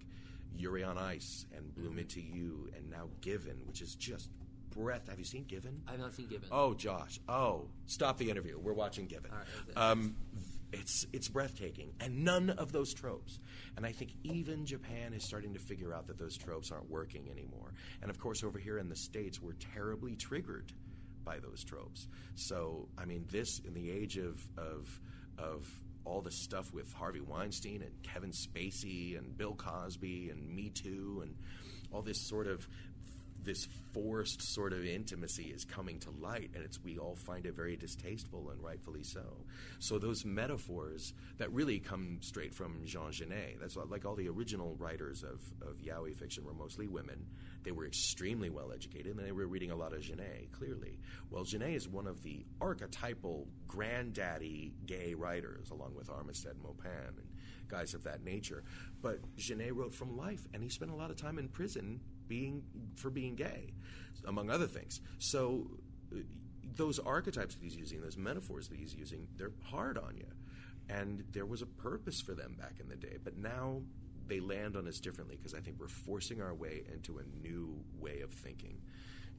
Yuri 0.55 0.85
on 0.85 0.99
Ice 0.99 1.47
and 1.57 1.75
Bloom 1.75 1.99
Into 1.99 2.21
You, 2.21 2.71
and 2.77 2.91
now 2.91 3.09
Given, 3.21 3.57
which 3.67 3.81
is 3.81 3.95
just 3.95 4.31
breath. 4.71 5.09
Have 5.09 5.19
you 5.19 5.25
seen 5.25 5.45
Given? 5.45 5.83
I've 5.89 5.99
not 5.99 6.15
seen 6.15 6.29
Given. 6.29 6.49
Oh, 6.53 6.75
Josh. 6.75 7.21
Oh, 7.29 7.69
stop 7.87 8.19
the 8.19 8.31
interview. 8.31 8.59
We're 8.59 8.73
watching 8.73 9.07
Given. 9.07 9.31
All 9.31 9.39
right. 9.39 9.91
Um, 9.91 10.17
it's 10.73 11.07
it's 11.13 11.29
breathtaking, 11.29 11.93
and 12.01 12.25
none 12.25 12.51
of 12.51 12.73
those 12.73 12.95
tropes. 12.95 13.39
And 13.77 13.87
I 13.87 13.93
think 13.93 14.13
even 14.23 14.65
Japan 14.67 15.13
is 15.13 15.25
starting 15.25 15.55
to 15.55 15.61
figure 15.61 15.93
out 15.95 16.07
that 16.07 16.19
those 16.19 16.37
tropes 16.37 16.71
aren't 16.71 16.91
working 16.91 17.29
anymore. 17.31 17.73
And 18.01 18.11
of 18.11 18.19
course, 18.19 18.43
over 18.43 18.59
here 18.59 18.79
in 18.79 18.89
the 18.89 18.97
states, 18.97 19.41
we're 19.41 19.55
terribly 19.75 20.17
triggered 20.17 20.73
by 21.25 21.39
those 21.39 21.63
tropes. 21.65 22.09
So, 22.35 22.89
I 22.99 23.05
mean, 23.05 23.27
this 23.31 23.61
in 23.61 23.75
the 23.75 23.91
age 23.91 24.17
of 24.17 24.47
of 24.57 25.01
of 25.39 25.69
all 26.05 26.21
the 26.21 26.33
stuff 26.33 26.73
with 26.73 26.93
Harvey 26.93 27.21
Weinstein 27.21 27.83
and 27.83 28.03
Kevin 28.03 28.33
Spacey 28.33 29.17
and 29.17 29.37
Bill 29.37 29.55
Cosby 29.55 30.31
and 30.31 30.55
Me 30.55 30.71
Too 30.71 31.21
and 31.23 31.37
all 31.93 32.03
this 32.03 32.29
sort 32.29 32.47
of 32.47 32.67
this 33.45 33.69
forced 33.93 34.43
sort 34.43 34.73
of 34.73 34.85
intimacy 34.85 35.45
is 35.45 35.65
coming 35.65 35.99
to 36.01 36.11
light 36.11 36.51
and 36.55 36.65
it's 36.65 36.83
we 36.83 36.99
all 36.99 37.17
find 37.17 37.47
it 37.47 37.55
very 37.55 37.77
distasteful 37.77 38.51
and 38.51 38.63
rightfully 38.63 39.03
so. 39.03 39.45
So 39.79 39.99
those 39.99 40.25
metaphors 40.25 41.13
that 41.39 41.53
really 41.53 41.79
come 41.79 42.19
straight 42.21 42.55
from 42.55 42.85
Jean 42.85 43.13
Genet 43.13 43.59
that's 43.61 43.77
like 43.77 44.05
all 44.05 44.15
the 44.15 44.29
original 44.29 44.77
writers 44.77 45.23
of, 45.23 45.41
of 45.67 45.79
yaoi 45.79 46.17
fiction 46.17 46.45
were 46.45 46.55
mostly 46.55 46.87
women. 46.87 47.27
They 47.65 47.73
were 47.73 47.87
extremely 47.87 48.51
well 48.51 48.73
educated 48.73 49.17
and 49.17 49.27
they 49.27 49.33
were 49.33 49.47
reading 49.47 49.71
a 49.71 49.77
lot 49.77 49.93
of 49.93 50.01
Genet 50.01 50.53
clearly. 50.53 50.99
Well 51.31 51.45
Genet 51.45 51.75
is 51.75 51.89
one 51.89 52.07
of 52.07 52.23
the 52.23 52.45
archetypal 52.61 53.47
granddaddy 53.67 54.75
gay 54.87 55.15
writers 55.15 55.71
along 55.71 55.95
with 55.95 56.09
Armistead 56.09 56.57
Maupin 56.63 57.19
and 57.19 57.29
guys 57.69 57.95
of 57.95 58.05
that 58.05 58.25
nature. 58.25 58.63
But 59.01 59.19
Genet 59.37 59.75
wrote 59.75 59.95
from 59.95 60.17
life 60.17 60.47
and 60.55 60.63
he 60.63 60.69
spent 60.69 60.91
a 60.91 60.95
lot 60.95 61.11
of 61.11 61.17
time 61.17 61.39
in 61.39 61.49
prison 61.49 62.01
being 62.29 62.63
for 62.97 63.11
being 63.11 63.35
gay, 63.35 63.73
among 64.27 64.51
other 64.51 64.67
things. 64.67 65.01
So 65.19 65.71
those 66.77 66.99
archetypes 66.99 67.55
that 67.55 67.63
he's 67.63 67.77
using, 67.77 68.01
those 68.01 68.17
metaphors 68.17 68.69
that 68.69 68.79
he's 68.79 68.95
using, 68.95 69.29
they're 69.37 69.53
hard 69.65 69.99
on 69.99 70.17
you, 70.17 70.27
and 70.89 71.25
there 71.33 71.47
was 71.47 71.63
a 71.63 71.67
purpose 71.67 72.21
for 72.21 72.35
them 72.35 72.57
back 72.59 72.75
in 72.81 72.89
the 72.89 72.97
day. 72.97 73.19
But 73.23 73.37
now 73.37 73.83
they 74.27 74.41
land 74.41 74.77
on 74.77 74.87
us 74.87 75.01
differently 75.01 75.37
because 75.37 75.55
I 75.55 75.61
think 75.61 75.77
we're 75.81 75.89
forcing 75.89 76.41
our 76.41 76.55
way 76.55 76.83
into 76.93 77.19
a 77.19 77.47
new 77.47 77.83
way 77.99 78.21
of 78.21 78.31
thinking. 78.31 78.81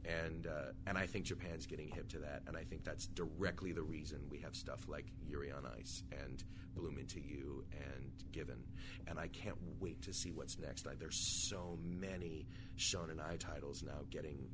And 0.06 0.48
uh, 0.48 0.72
and 0.88 0.98
I 0.98 1.06
think 1.06 1.26
Japan's 1.26 1.66
getting 1.66 1.90
hip 1.90 2.10
to 2.10 2.20
that, 2.20 2.44
and 2.48 2.58
I 2.58 2.64
think 2.64 2.84
that's 2.84 3.08
directly 3.08 3.72
the 3.72 3.84
reason 3.84 4.20
we 4.30 4.40
have 4.40 4.56
stuff 4.56 4.88
like 4.88 5.06
Yuri 5.26 5.52
on 5.52 5.66
Ice 5.78 6.04
and 6.12 6.44
Bloom 6.76 6.98
into 6.98 7.20
You 7.20 7.66
and 7.72 8.12
Given, 8.32 8.64
and 9.08 9.20
I 9.20 9.28
can't 9.28 9.58
wait 9.80 10.02
to 10.04 10.14
see 10.14 10.32
what's 10.32 10.60
next. 10.60 10.88
I, 10.88 10.96
there's 10.96 11.48
so 11.50 11.78
many 11.84 12.48
Shonen 12.78 13.20
Ai 13.20 13.38
titles 13.38 13.84
now 13.84 14.02
getting 14.10 14.50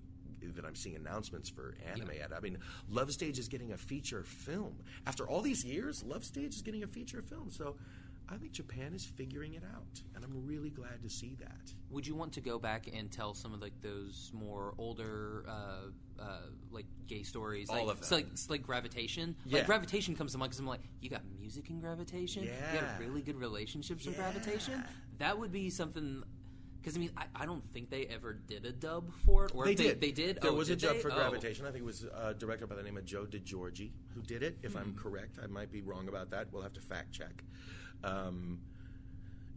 that 0.55 0.65
I'm 0.65 0.75
seeing 0.75 0.95
announcements 0.95 1.49
for 1.49 1.75
anime 1.91 2.11
at. 2.23 2.31
I 2.33 2.39
mean, 2.39 2.59
Love 2.87 3.11
Stage 3.11 3.39
is 3.39 3.47
getting 3.49 3.73
a 3.73 3.77
feature 3.77 4.23
film 4.23 4.77
after 5.05 5.27
all 5.27 5.41
these 5.41 5.65
years. 5.65 6.03
Love 6.03 6.23
Stage 6.23 6.55
is 6.55 6.61
getting 6.61 6.83
a 6.83 6.87
feature 6.87 7.21
film, 7.21 7.51
so. 7.51 7.75
I 8.31 8.37
think 8.37 8.51
Japan 8.51 8.93
is 8.93 9.03
figuring 9.03 9.55
it 9.55 9.63
out, 9.63 10.01
and 10.15 10.23
I'm 10.23 10.45
really 10.45 10.69
glad 10.69 11.01
to 11.01 11.09
see 11.09 11.35
that. 11.39 11.73
Would 11.89 12.05
you 12.05 12.13
want 12.13 12.31
to 12.33 12.41
go 12.41 12.59
back 12.59 12.87
and 12.93 13.11
tell 13.11 13.33
some 13.33 13.53
of 13.55 13.61
like 13.61 13.73
those 13.81 14.29
more 14.33 14.75
older, 14.77 15.45
uh, 15.47 16.21
uh, 16.21 16.41
like 16.71 16.85
gay 17.07 17.23
stories? 17.23 17.69
All 17.71 17.87
like, 17.87 17.97
of 17.97 18.05
So 18.05 18.17
like, 18.17 18.27
it's 18.31 18.47
like 18.49 18.61
gravitation. 18.61 19.35
Yeah. 19.45 19.57
Like 19.57 19.65
gravitation 19.65 20.15
comes 20.15 20.33
to 20.33 20.37
mind 20.37 20.51
because 20.51 20.59
I'm 20.59 20.67
like, 20.67 20.81
you 21.01 21.09
got 21.09 21.21
music 21.39 21.71
in 21.71 21.79
gravitation. 21.79 22.43
Yeah. 22.43 22.51
You 22.51 22.75
Yeah. 22.75 22.81
got 22.81 22.99
really 22.99 23.21
good 23.23 23.37
relationships 23.39 24.05
in 24.05 24.11
Yeah. 24.13 24.19
gravitation. 24.19 24.83
That 25.17 25.39
would 25.39 25.51
be 25.51 25.71
something. 25.71 26.23
Because 26.81 26.95
I 26.95 26.99
mean, 26.99 27.11
I, 27.17 27.25
I 27.35 27.45
don't 27.47 27.63
think 27.73 27.89
they 27.89 28.05
ever 28.05 28.33
did 28.33 28.63
a 28.65 28.71
dub 28.71 29.11
for 29.25 29.45
it. 29.45 29.51
Or 29.55 29.65
They 29.65 29.71
if 29.71 29.77
did. 29.77 30.01
They 30.01 30.11
did. 30.11 30.39
There 30.41 30.51
Oh, 30.51 30.53
was 30.53 30.69
a 30.69 30.75
dub 30.75 30.97
they? 30.97 31.01
for 31.01 31.11
Oh. 31.11 31.15
Gravitation. 31.15 31.65
I 31.65 31.71
think 31.71 31.81
it 31.81 31.85
was 31.85 32.03
a 32.03 32.35
director 32.35 32.67
by 32.67 32.75
the 32.75 32.83
name 32.83 32.95
of 32.97 33.05
Joe 33.05 33.25
DiGiorgi 33.25 33.89
who 34.13 34.21
did 34.21 34.43
it. 34.43 34.59
If 34.61 34.73
Hmm. 34.73 34.77
I'm 34.77 34.95
correct, 34.95 35.39
I 35.43 35.47
might 35.47 35.71
be 35.71 35.81
wrong 35.81 36.07
about 36.07 36.29
that. 36.29 36.53
We'll 36.53 36.61
have 36.61 36.73
to 36.73 36.81
fact 36.81 37.11
check. 37.11 37.43
Um, 38.03 38.59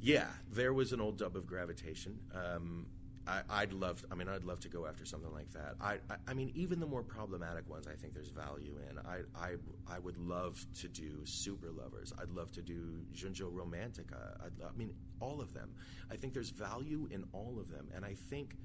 yeah, 0.00 0.28
there 0.52 0.72
was 0.72 0.92
an 0.92 1.00
old 1.00 1.18
dub 1.18 1.36
of 1.36 1.46
Gravitation. 1.46 2.18
Um, 2.34 2.86
I, 3.26 3.42
I'd 3.48 3.72
love. 3.72 4.04
I 4.10 4.16
mean, 4.16 4.28
I'd 4.28 4.42
love 4.42 4.58
to 4.60 4.68
go 4.68 4.86
after 4.86 5.04
something 5.04 5.32
like 5.32 5.52
that. 5.52 5.74
I, 5.80 5.94
I, 6.10 6.16
I 6.26 6.34
mean, 6.34 6.50
even 6.56 6.80
the 6.80 6.86
more 6.86 7.04
problematic 7.04 7.68
ones, 7.70 7.86
I 7.86 7.94
think 7.94 8.14
there's 8.14 8.30
value 8.30 8.78
in. 8.90 8.98
I, 8.98 9.20
I, 9.38 9.54
I 9.88 10.00
would 10.00 10.18
love 10.18 10.64
to 10.80 10.88
do 10.88 11.24
Super 11.24 11.70
Lovers. 11.70 12.12
I'd 12.20 12.30
love 12.30 12.50
to 12.52 12.62
do 12.62 13.04
Junjo 13.14 13.52
Romantica. 13.52 14.44
I'd, 14.44 14.52
I 14.60 14.76
mean, 14.76 14.92
all 15.20 15.40
of 15.40 15.54
them. 15.54 15.70
I 16.10 16.16
think 16.16 16.34
there's 16.34 16.50
value 16.50 17.08
in 17.12 17.24
all 17.32 17.58
of 17.60 17.70
them, 17.70 17.88
and 17.94 18.04
I 18.04 18.14
think 18.14 18.56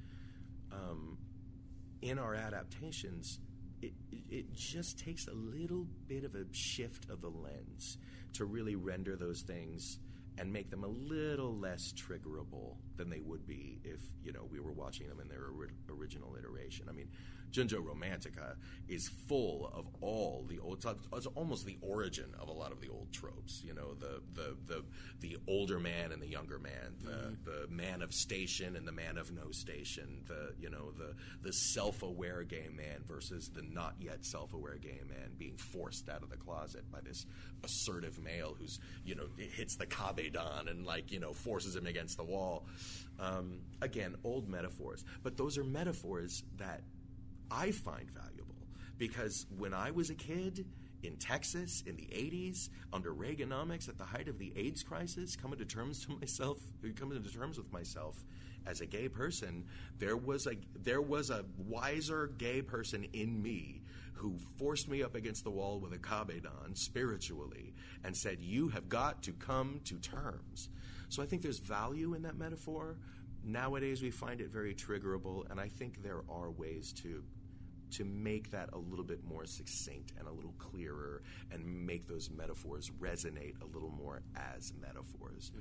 um, 0.72 1.20
in 2.02 2.18
our 2.18 2.34
adaptations, 2.34 3.40
it, 3.82 3.94
it, 4.30 4.54
just 4.54 5.00
takes 5.00 5.28
a 5.28 5.34
little 5.34 5.86
bit 6.08 6.24
of 6.24 6.36
a 6.36 6.46
shift 6.52 7.10
of 7.10 7.22
the 7.22 7.30
lens 7.30 7.98
to 8.34 8.46
really 8.46 8.76
render 8.76 9.16
those 9.16 9.42
things 9.42 10.00
and 10.38 10.52
make 10.52 10.70
them 10.70 10.84
a 10.84 10.88
little 10.88 11.56
less 11.56 11.94
triggerable 11.94 12.76
than 12.96 13.10
they 13.10 13.20
would 13.20 13.46
be 13.48 13.80
if 13.84 14.00
you 14.24 14.32
know 14.32 14.48
we 14.52 14.60
were 14.60 14.72
watching 14.72 15.08
them 15.08 15.20
in 15.20 15.28
their 15.28 15.48
ori- 15.56 15.70
original 15.90 16.36
iteration. 16.38 16.86
I 16.90 16.92
mean, 16.92 17.10
Junjo 17.51 17.81
Romantica 17.83 18.55
is 18.88 19.10
full 19.27 19.71
of 19.73 19.86
all 20.01 20.45
the 20.47 20.60
old. 20.60 20.86
It's, 21.13 21.27
almost 21.36 21.65
the 21.65 21.77
origin 21.81 22.33
of 22.39 22.49
a 22.49 22.51
lot 22.51 22.71
of 22.71 22.81
the 22.81 22.89
old 22.89 23.12
tropes. 23.12 23.62
You 23.63 23.73
know, 23.73 23.93
the 23.95 24.21
the 24.33 24.55
the, 24.65 24.83
the 25.19 25.38
older 25.47 25.79
man 25.79 26.12
and 26.12 26.21
the 26.21 26.27
younger 26.27 26.60
man, 26.60 26.95
the 27.03 27.36
the 27.43 27.67
man 27.69 28.01
of 28.01 28.13
station 28.13 28.75
and 28.75 28.88
the 28.88 28.91
man 28.91 29.17
of 29.17 29.31
no 29.31 29.51
station. 29.51 30.23
The 30.27 30.53
you 30.60 30.69
know 30.69 30.91
the 30.91 31.15
the 31.41 31.53
self 31.53 32.03
aware 32.03 32.43
gay 32.43 32.67
man 32.73 33.03
versus 33.07 33.49
the 33.49 33.62
not 33.62 33.95
yet 33.99 34.25
self 34.25 34.53
aware 34.53 34.77
gay 34.77 35.01
man 35.07 35.31
being 35.38 35.57
forced 35.57 36.10
out 36.10 36.23
of 36.23 36.29
the 36.29 36.38
closet 36.38 36.89
by 36.91 36.99
this 37.01 37.25
assertive 37.63 38.19
male 38.19 38.55
who's 38.60 38.79
you 39.03 39.15
know 39.15 39.27
hits 39.38 39.75
the 39.75 39.86
kabe 39.86 40.31
don 40.33 40.67
and 40.67 40.86
like 40.86 41.12
you 41.12 41.19
know 41.19 41.33
forces 41.33 41.75
him 41.75 41.88
against 41.88 42.17
the 42.17 42.23
wall. 42.23 42.65
Um, 43.19 43.62
again, 43.81 44.15
old 44.23 44.47
metaphors, 44.47 45.03
but 45.23 45.38
those 45.38 45.57
are 45.57 45.63
metaphors 45.63 46.43
that 46.57 46.81
I 47.51 47.71
find 47.71 48.10
valuable 48.12 48.55
because 48.97 49.45
when 49.57 49.73
I 49.73 49.91
was 49.91 50.10
a 50.10 50.15
kid 50.15 50.65
in 51.03 51.17
Texas 51.17 51.83
in 51.86 51.95
the 51.95 52.07
80s 52.12 52.69
under 52.91 53.13
Reaganomics 53.13 53.88
at 53.88 53.97
the 53.97 54.03
height 54.03 54.27
of 54.27 54.39
the 54.39 54.51
AIDS 54.55 54.83
crisis, 54.83 55.36
coming 55.36 55.60
to 55.60 55.65
terms 55.65 56.05
to 56.05 56.15
myself, 56.19 56.57
coming 56.95 57.21
to 57.21 57.31
terms 57.31 57.57
with 57.57 57.71
myself 57.71 58.23
as 58.65 58.81
a 58.81 58.86
gay 58.86 59.07
person, 59.07 59.65
there 59.99 60.17
was 60.17 60.47
a 60.47 60.53
there 60.75 61.01
was 61.01 61.29
a 61.29 61.45
wiser 61.57 62.27
gay 62.38 62.62
person 62.62 63.05
in 63.13 63.41
me 63.41 63.81
who 64.13 64.38
forced 64.57 64.89
me 64.89 65.03
up 65.03 65.13
against 65.13 65.43
the 65.43 65.51
wall 65.51 65.79
with 65.79 65.93
a 65.93 65.97
kabedon 65.97 66.75
spiritually 66.75 67.73
and 68.03 68.17
said, 68.17 68.39
"You 68.41 68.69
have 68.69 68.89
got 68.89 69.23
to 69.23 69.31
come 69.33 69.79
to 69.86 69.99
terms." 69.99 70.69
So 71.10 71.21
I 71.23 71.25
think 71.25 71.43
there's 71.43 71.60
value 71.60 72.13
in 72.15 72.23
that 72.23 72.38
metaphor. 72.38 72.97
Nowadays, 73.43 74.01
we 74.01 74.12
find 74.12 74.41
it 74.41 74.49
very 74.49 74.73
triggerable, 74.73 75.49
and 75.49 75.60
I 75.60 75.69
think 75.69 76.03
there 76.03 76.23
are 76.27 76.51
ways 76.51 76.91
to 77.03 77.23
to 77.91 78.06
make 78.06 78.52
that 78.52 78.69
a 78.73 78.78
little 78.78 79.06
bit 79.06 79.23
more 79.23 79.45
succinct 79.45 80.13
and 80.17 80.28
a 80.28 80.32
little 80.32 80.54
clearer, 80.58 81.21
and 81.52 81.65
make 81.65 82.08
those 82.08 82.30
metaphors 82.30 82.91
resonate 83.00 83.62
a 83.62 83.65
little 83.65 83.91
more 83.91 84.21
as 84.36 84.73
metaphors 84.82 85.52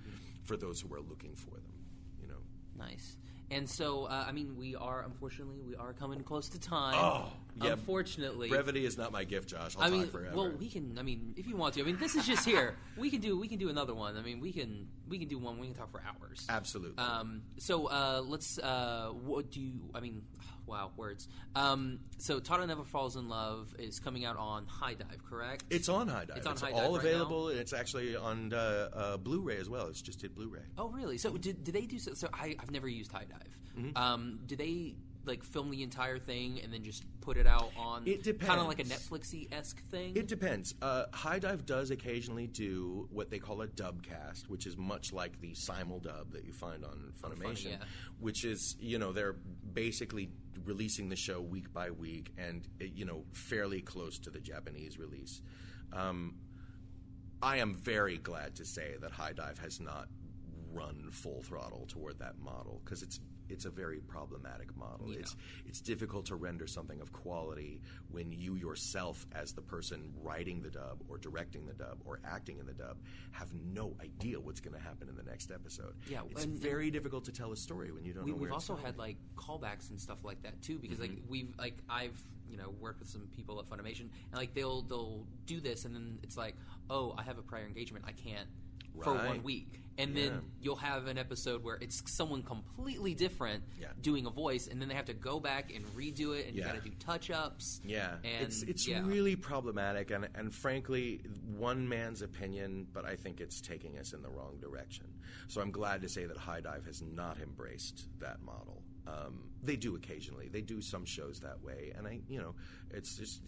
for 0.45 0.57
those 0.57 0.81
who 0.81 0.93
are 0.95 1.01
looking 1.01 1.35
for 1.35 1.51
them. 1.51 1.85
You 2.21 2.29
know. 2.29 2.41
Nice. 2.79 3.17
And 3.51 3.69
so, 3.69 4.05
uh, 4.05 4.25
I 4.27 4.33
mean, 4.33 4.57
we 4.57 4.75
are 4.75 5.03
unfortunately 5.03 5.61
we 5.61 5.77
are 5.77 5.93
coming 5.93 6.21
close 6.23 6.49
to 6.49 6.59
time. 6.59 6.97
Oh, 6.97 7.33
yeah. 7.63 7.73
Unfortunately, 7.73 8.49
Brevity 8.49 8.85
is 8.85 8.99
not 8.99 9.13
my 9.13 9.23
gift, 9.23 9.49
Josh. 9.49 9.77
I'll 9.77 9.85
I 9.85 9.91
talk 9.91 9.99
mean, 9.99 10.09
forever. 10.09 10.37
well, 10.37 10.51
we 10.51 10.69
can. 10.69 10.99
I 10.99 11.03
mean, 11.03 11.33
if 11.37 11.47
you 11.47 11.57
want 11.57 11.75
to. 11.75 11.81
I 11.81 11.85
mean, 11.85 11.97
this 11.97 12.17
is 12.17 12.27
just 12.27 12.45
here. 12.45 12.75
we 12.97 13.09
can 13.09 13.21
do. 13.21 13.39
We 13.39 13.47
can 13.47 13.59
do 13.59 13.69
another 13.69 13.95
one. 13.95 14.17
I 14.17 14.23
mean, 14.23 14.41
we 14.41 14.53
can. 14.53 14.89
We 15.09 15.19
can 15.19 15.29
do 15.29 15.39
one. 15.39 15.59
We 15.59 15.69
can 15.69 15.77
talk 15.77 15.93
for 15.93 16.03
hours. 16.03 16.45
Absolutely. 16.49 16.99
Um, 16.99 17.43
so 17.59 17.87
uh, 17.87 18.23
let's. 18.27 18.59
Uh, 18.59 19.11
what 19.13 19.53
do 19.53 19.61
you? 19.61 19.91
I 19.95 20.01
mean, 20.01 20.23
wow, 20.67 20.91
words. 20.97 21.29
Um, 21.55 22.01
so 22.19 22.41
Tada 22.41 22.67
Never 22.67 22.85
Falls 22.85 23.17
in 23.17 23.29
Love 23.29 23.75
is 23.79 23.99
coming 24.01 24.25
out 24.25 24.37
on 24.37 24.67
HIDIVE, 24.67 25.25
correct? 25.29 25.65
it's 25.71 25.89
on 25.89 26.09
HIDIVE. 26.09 26.37
It's 26.37 26.47
on 26.47 26.57
HIDIVE 26.57 26.75
all 26.75 26.97
right 26.97 27.05
available. 27.05 27.49
and 27.49 27.59
It's 27.59 27.73
actually 27.73 28.17
on 28.17 28.53
uh, 28.53 28.89
uh, 28.93 29.17
Blu-ray 29.17 29.59
as 29.59 29.69
well. 29.69 29.87
It's 29.89 30.03
just 30.03 30.23
hit 30.23 30.35
Blu-ray. 30.35 30.61
Oh, 30.79 30.89
really? 30.89 31.19
So 31.19 31.37
did, 31.37 31.65
did 31.65 31.75
they 31.75 31.87
do 31.87 31.99
so? 31.99 32.15
So 32.15 32.29
I, 32.33 32.57
I've 32.59 32.71
never 32.71 32.89
used 32.89 33.13
HIDIVE. 33.13 33.27
Mm-hmm. 33.79 33.97
Um, 33.97 34.41
do 34.47 34.57
they 34.57 34.95
like 35.27 35.43
film 35.43 35.71
the 35.71 35.83
entire 35.83 36.19
thing 36.19 36.61
and 36.63 36.73
then 36.73 36.83
just 36.83 37.05
put 37.21 37.37
it 37.37 37.47
out 37.47 37.71
on? 37.77 38.03
It 38.07 38.25
Kind 38.41 38.61
of 38.61 38.67
like 38.67 38.81
a. 38.81 38.85
Netflixy 38.85 39.53
esque 39.53 39.83
thing. 39.85 40.17
It 40.17 40.29
depends. 40.29 40.75
Uh, 40.81 41.05
HIDIVE 41.13 41.67
does 41.67 41.91
occasionally 41.91 42.47
do 42.47 43.09
what 43.11 43.31
they 43.31 43.39
call 43.39 43.63
a 43.63 43.67
dub 43.67 44.03
cast, 44.03 44.49
which 44.49 44.67
is 44.67 44.77
much 44.77 45.13
like 45.13 45.41
the 45.41 45.55
simul 45.55 45.99
dub 45.99 46.33
that 46.33 46.45
you 46.45 46.53
find 46.53 46.85
on 46.85 47.13
Funimation, 47.21 47.71
yeah. 47.71 47.77
which 48.21 48.45
is 48.45 48.77
you 48.81 48.99
know 48.99 49.13
they're 49.13 49.37
basically 49.73 50.31
releasing 50.65 51.09
the 51.09 51.17
show 51.17 51.41
week 51.41 51.73
by 51.73 51.91
week 51.91 52.33
and 52.39 52.67
uh, 52.81 52.85
you 52.85 53.05
know 53.05 53.25
fairly 53.33 53.81
close 53.81 54.19
to 54.21 54.31
the 54.31 54.41
Japanese 54.41 54.99
release. 54.99 55.41
Um, 55.93 56.37
I 57.43 57.59
am 57.59 57.75
very 57.75 58.19
glad 58.19 58.57
to 58.57 58.65
say 58.65 58.95
that 59.01 59.13
HIDIVE 59.13 59.59
has 59.59 59.81
not 59.81 60.09
run 60.73 61.09
full 61.11 61.43
throttle 61.43 61.87
toward 61.89 62.19
that 62.19 62.39
model 62.39 62.81
because 62.85 63.03
it's 63.03 63.21
it's 63.49 63.65
a 63.65 63.71
very 63.71 64.01
problematic 64.01 64.77
model. 64.77 65.09
Yeah. 65.13 65.21
It's 65.21 65.37
it's 65.67 65.81
difficult 65.81 66.27
to 66.27 66.37
render 66.37 66.67
something 66.67 67.01
of 67.01 67.13
quality 67.13 67.81
when 68.11 68.33
you 68.33 68.55
yourself, 68.55 69.27
as 69.33 69.53
the 69.53 69.63
person 69.63 70.13
writing 70.23 70.61
the 70.63 70.71
dub 70.71 71.03
or 71.09 71.19
directing 71.19 71.67
the 71.67 71.75
dub 71.75 71.99
or 72.05 72.21
acting 72.25 72.59
in 72.59 72.67
the 72.67 72.73
dub, 72.75 72.97
have 73.33 73.49
no 73.55 73.95
idea 74.03 74.41
what's 74.41 74.61
going 74.61 74.75
to 74.77 74.83
happen 74.83 75.09
in 75.09 75.17
the 75.17 75.23
next 75.23 75.51
episode. 75.51 75.95
Yeah, 76.09 76.21
it's 76.31 76.45
and- 76.45 76.59
very 76.59 76.91
difficult 76.91 77.25
to 77.27 77.33
tell 77.33 77.53
a 77.53 77.57
story 77.57 77.93
when 77.93 78.05
you 78.05 78.13
don't 78.13 78.25
we, 78.25 78.31
know 78.33 78.37
we've 78.37 78.53
also 78.53 78.77
had 78.77 78.99
like 78.99 79.17
callbacks 79.37 79.91
and 79.91 80.01
stuff 80.01 80.19
like 80.25 80.43
that 80.43 80.61
too 80.63 80.79
because 80.79 80.99
like 80.99 81.11
Mm-hmm. 81.11 81.31
we've 81.31 81.55
like 81.59 81.77
I've 81.89 82.19
you 82.49 82.57
know 82.57 82.75
worked 82.81 83.01
with 83.01 83.09
some 83.09 83.29
people 83.37 83.59
at 83.61 83.69
Funimation 83.69 84.01
and 84.03 84.35
like 84.35 84.55
they'll 84.55 84.83
they'll 84.83 85.25
do 85.47 85.61
this 85.61 85.85
and 85.85 85.95
then 85.95 86.19
it's 86.23 86.37
like 86.37 86.55
oh 86.91 87.15
I 87.19 87.23
have 87.23 87.39
a 87.39 87.43
prior 87.43 87.65
engagement 87.65 88.05
I 88.09 88.13
can't 88.13 88.49
for 89.05 89.15
one 89.15 89.43
week 89.43 89.81
and 89.99 90.15
Yeah. 90.15 90.25
then 90.29 90.43
you'll 90.61 90.77
have 90.77 91.07
an 91.07 91.17
episode 91.17 91.65
where 91.65 91.77
it's 91.81 92.03
someone 92.15 92.43
completely 92.43 93.15
different 93.15 93.65
Yeah. 93.81 93.93
doing 94.01 94.27
a 94.27 94.31
voice 94.31 94.67
and 94.67 94.81
then 94.81 94.89
they 94.89 94.95
have 94.95 95.07
to 95.07 95.15
go 95.15 95.41
back 95.41 95.73
and 95.75 95.85
redo 95.97 96.39
it 96.39 96.47
and 96.47 96.55
you 96.55 96.61
Yeah. 96.61 96.75
got 96.75 96.85
to 96.85 96.91
do 96.91 96.95
touch 96.99 97.31
ups 97.31 97.81
Yeah, 97.83 98.19
and 98.23 98.47
it's 98.47 98.63
it's 98.63 98.87
really 98.89 99.37
problematic, 99.37 100.11
and 100.11 100.29
and 100.35 100.55
frankly, 100.55 101.19
one 101.47 101.89
man's 101.89 102.21
opinion, 102.23 102.87
but 102.93 103.05
I 103.07 103.17
think 103.17 103.41
it's 103.41 103.61
taking 103.63 103.99
us 103.99 104.13
in 104.13 104.21
the 104.23 104.29
wrong 104.29 104.59
direction. 104.61 105.07
So 105.49 105.61
I'm 105.63 105.71
glad 105.71 106.03
to 106.03 106.09
say 106.09 106.27
that 106.27 106.37
HIDIVE 106.37 106.85
has 106.85 107.01
not 107.03 107.39
embraced 107.41 108.09
that 108.21 108.43
model. 108.43 108.83
Um, 109.07 109.51
they 109.63 109.77
do 109.77 109.95
occasionally. 109.95 110.49
They 110.49 110.63
do 110.63 110.81
some 110.83 111.05
shows 111.05 111.39
that 111.41 111.63
way, 111.63 111.93
and 111.97 112.07
I, 112.09 112.21
you 112.29 112.41
know, 112.41 112.55
it's 112.91 113.17
just 113.17 113.41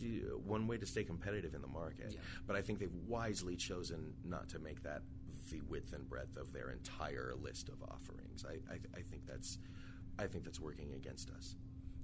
one 0.44 0.66
way 0.68 0.78
to 0.78 0.86
stay 0.86 1.02
competitive 1.04 1.52
in 1.54 1.60
the 1.62 1.68
market. 1.68 2.16
But 2.46 2.54
I 2.56 2.62
think 2.62 2.78
they've 2.78 2.94
wisely 3.06 3.56
chosen 3.56 4.14
not 4.24 4.48
to 4.50 4.60
make 4.60 4.82
that 4.84 5.02
the 5.50 5.60
width 5.62 5.92
and 5.92 6.08
breadth 6.08 6.36
of 6.36 6.52
their 6.52 6.70
entire 6.70 7.34
list 7.40 7.68
of 7.68 7.82
offerings. 7.82 8.44
I, 8.48 8.54
I, 8.72 8.78
I 8.96 9.02
think 9.10 9.26
that's, 9.26 9.58
I 10.18 10.26
think 10.26 10.44
that's 10.44 10.60
working 10.60 10.92
against 10.94 11.30
us. 11.30 11.56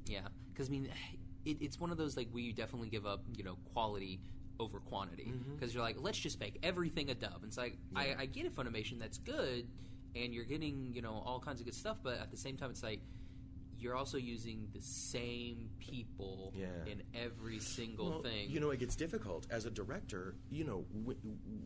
Yeah, 0.07 0.21
because 0.53 0.69
I 0.69 0.71
mean, 0.73 0.89
it, 1.45 1.59
it's 1.61 1.79
one 1.81 1.91
of 1.91 1.97
those 1.99 2.17
like 2.17 2.29
where 2.31 2.43
you 2.43 2.53
definitely 2.53 2.89
give 2.89 3.07
up, 3.07 3.23
you 3.37 3.45
know, 3.45 3.57
quality 3.73 4.21
over 4.61 4.79
quantity 4.79 5.33
Mm-hmm. 5.35 5.55
because 5.55 5.75
you're 5.75 5.83
like, 5.83 5.97
let's 5.99 6.19
just 6.19 6.39
make 6.39 6.59
everything 6.63 7.11
a 7.11 7.15
dub. 7.15 7.35
And 7.37 7.47
it's 7.47 7.59
like 7.59 7.77
I, 7.97 8.15
I 8.21 8.27
get 8.27 8.47
a 8.47 8.51
Funimation, 8.51 8.99
that's 9.01 9.19
good, 9.19 9.67
and 10.15 10.33
you're 10.33 10.45
getting 10.45 10.93
you 10.95 11.03
know 11.03 11.23
all 11.27 11.41
kinds 11.41 11.61
of 11.61 11.67
good 11.67 11.75
stuff, 11.75 11.99
but 12.03 12.21
at 12.21 12.31
the 12.31 12.37
same 12.37 12.57
time, 12.57 12.71
it's 12.71 12.83
like 12.83 13.01
you're 13.85 13.95
also 13.95 14.17
using 14.17 14.67
the 14.73 14.81
same 14.81 15.69
people 15.79 16.55
Yeah. 16.57 16.69
in 16.87 17.03
every 17.15 17.59
single 17.59 18.09
Well, 18.11 18.23
thing. 18.23 18.51
You 18.51 18.59
know, 18.59 18.71
it 18.71 18.79
gets 18.81 18.97
difficult 18.97 19.47
as 19.51 19.67
a 19.67 19.71
director. 19.71 20.35
You 20.51 20.65
know, 20.65 20.87
w- 21.05 21.19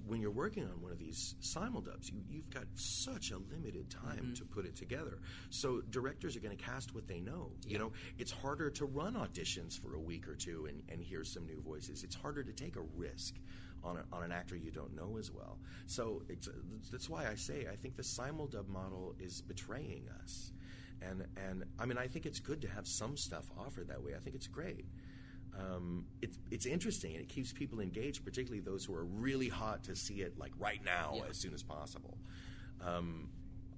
when 0.05 0.21
you're 0.21 0.33
working 0.33 0.65
on 0.65 0.81
one 0.83 0.91
of 0.91 0.99
these 0.99 1.37
simuldubs, 1.41 2.13
you, 2.13 2.21
you've 2.29 2.51
got 2.51 2.65
such 2.75 3.31
a 3.31 3.39
limited 3.39 3.89
time 3.89 4.09
Mm-hmm. 4.19 4.35
to 4.35 4.45
put 4.45 4.65
it 4.67 4.75
together. 4.75 5.19
So 5.51 5.81
directors 5.91 6.35
are 6.37 6.41
going 6.41 6.57
to 6.57 6.63
cast 6.63 6.93
what 6.95 7.07
they 7.07 7.21
know. 7.21 7.53
You 7.65 7.79
know, 7.79 7.93
it's 8.19 8.33
harder 8.33 8.69
to 8.71 8.85
run 8.87 9.15
auditions 9.15 9.79
for 9.81 9.95
a 9.95 10.01
week 10.01 10.27
or 10.27 10.35
two 10.35 10.67
and, 10.67 10.83
and 10.89 11.01
hear 11.01 11.23
some 11.23 11.47
new 11.47 11.61
voices. 11.61 12.03
It's 12.03 12.17
harder 12.17 12.43
to 12.43 12.53
take 12.53 12.75
a 12.75 12.83
risk 12.97 13.37
on, 13.85 13.97
a, 13.97 14.05
on 14.13 14.25
an 14.25 14.33
actor 14.33 14.57
you 14.57 14.73
don't 14.73 14.93
know 14.97 15.19
as 15.19 15.31
well. 15.31 15.57
So 15.87 16.23
it's, 16.29 16.49
that's 16.91 17.09
why 17.09 17.29
I 17.29 17.37
say 17.37 17.69
I 17.71 17.77
think 17.77 17.97
the 17.97 18.03
simuldub 18.03 18.67
model 18.67 19.15
is 19.21 19.41
betraying 19.43 20.09
us. 20.23 20.53
And, 21.03 21.25
and 21.49 21.65
I 21.79 21.87
mean, 21.87 21.99
I 21.99 22.07
think 22.09 22.27
it's 22.27 22.41
good 22.41 22.61
to 22.63 22.69
have 22.69 22.87
some 22.87 23.17
stuff 23.17 23.51
offered 23.59 23.89
that 23.89 24.03
way. 24.03 24.13
I 24.17 24.19
think 24.19 24.35
it's 24.37 24.49
great 24.49 24.87
um, 25.59 26.05
it's 26.23 26.39
it's 26.51 26.67
interesting 26.67 27.13
and 27.15 27.21
it 27.21 27.29
keeps 27.29 27.53
people 27.53 27.81
engaged, 27.81 28.25
particularly 28.25 28.61
those 28.61 28.85
who 28.85 28.95
are 28.95 29.05
really 29.05 29.49
hot 29.49 29.83
to 29.85 29.97
see 29.97 30.21
it 30.21 30.39
like 30.39 30.53
right 30.59 30.81
now 30.85 31.15
Yeah. 31.17 31.23
as 31.31 31.37
soon 31.37 31.53
as 31.55 31.63
possible. 31.63 32.17
Um, 32.81 33.31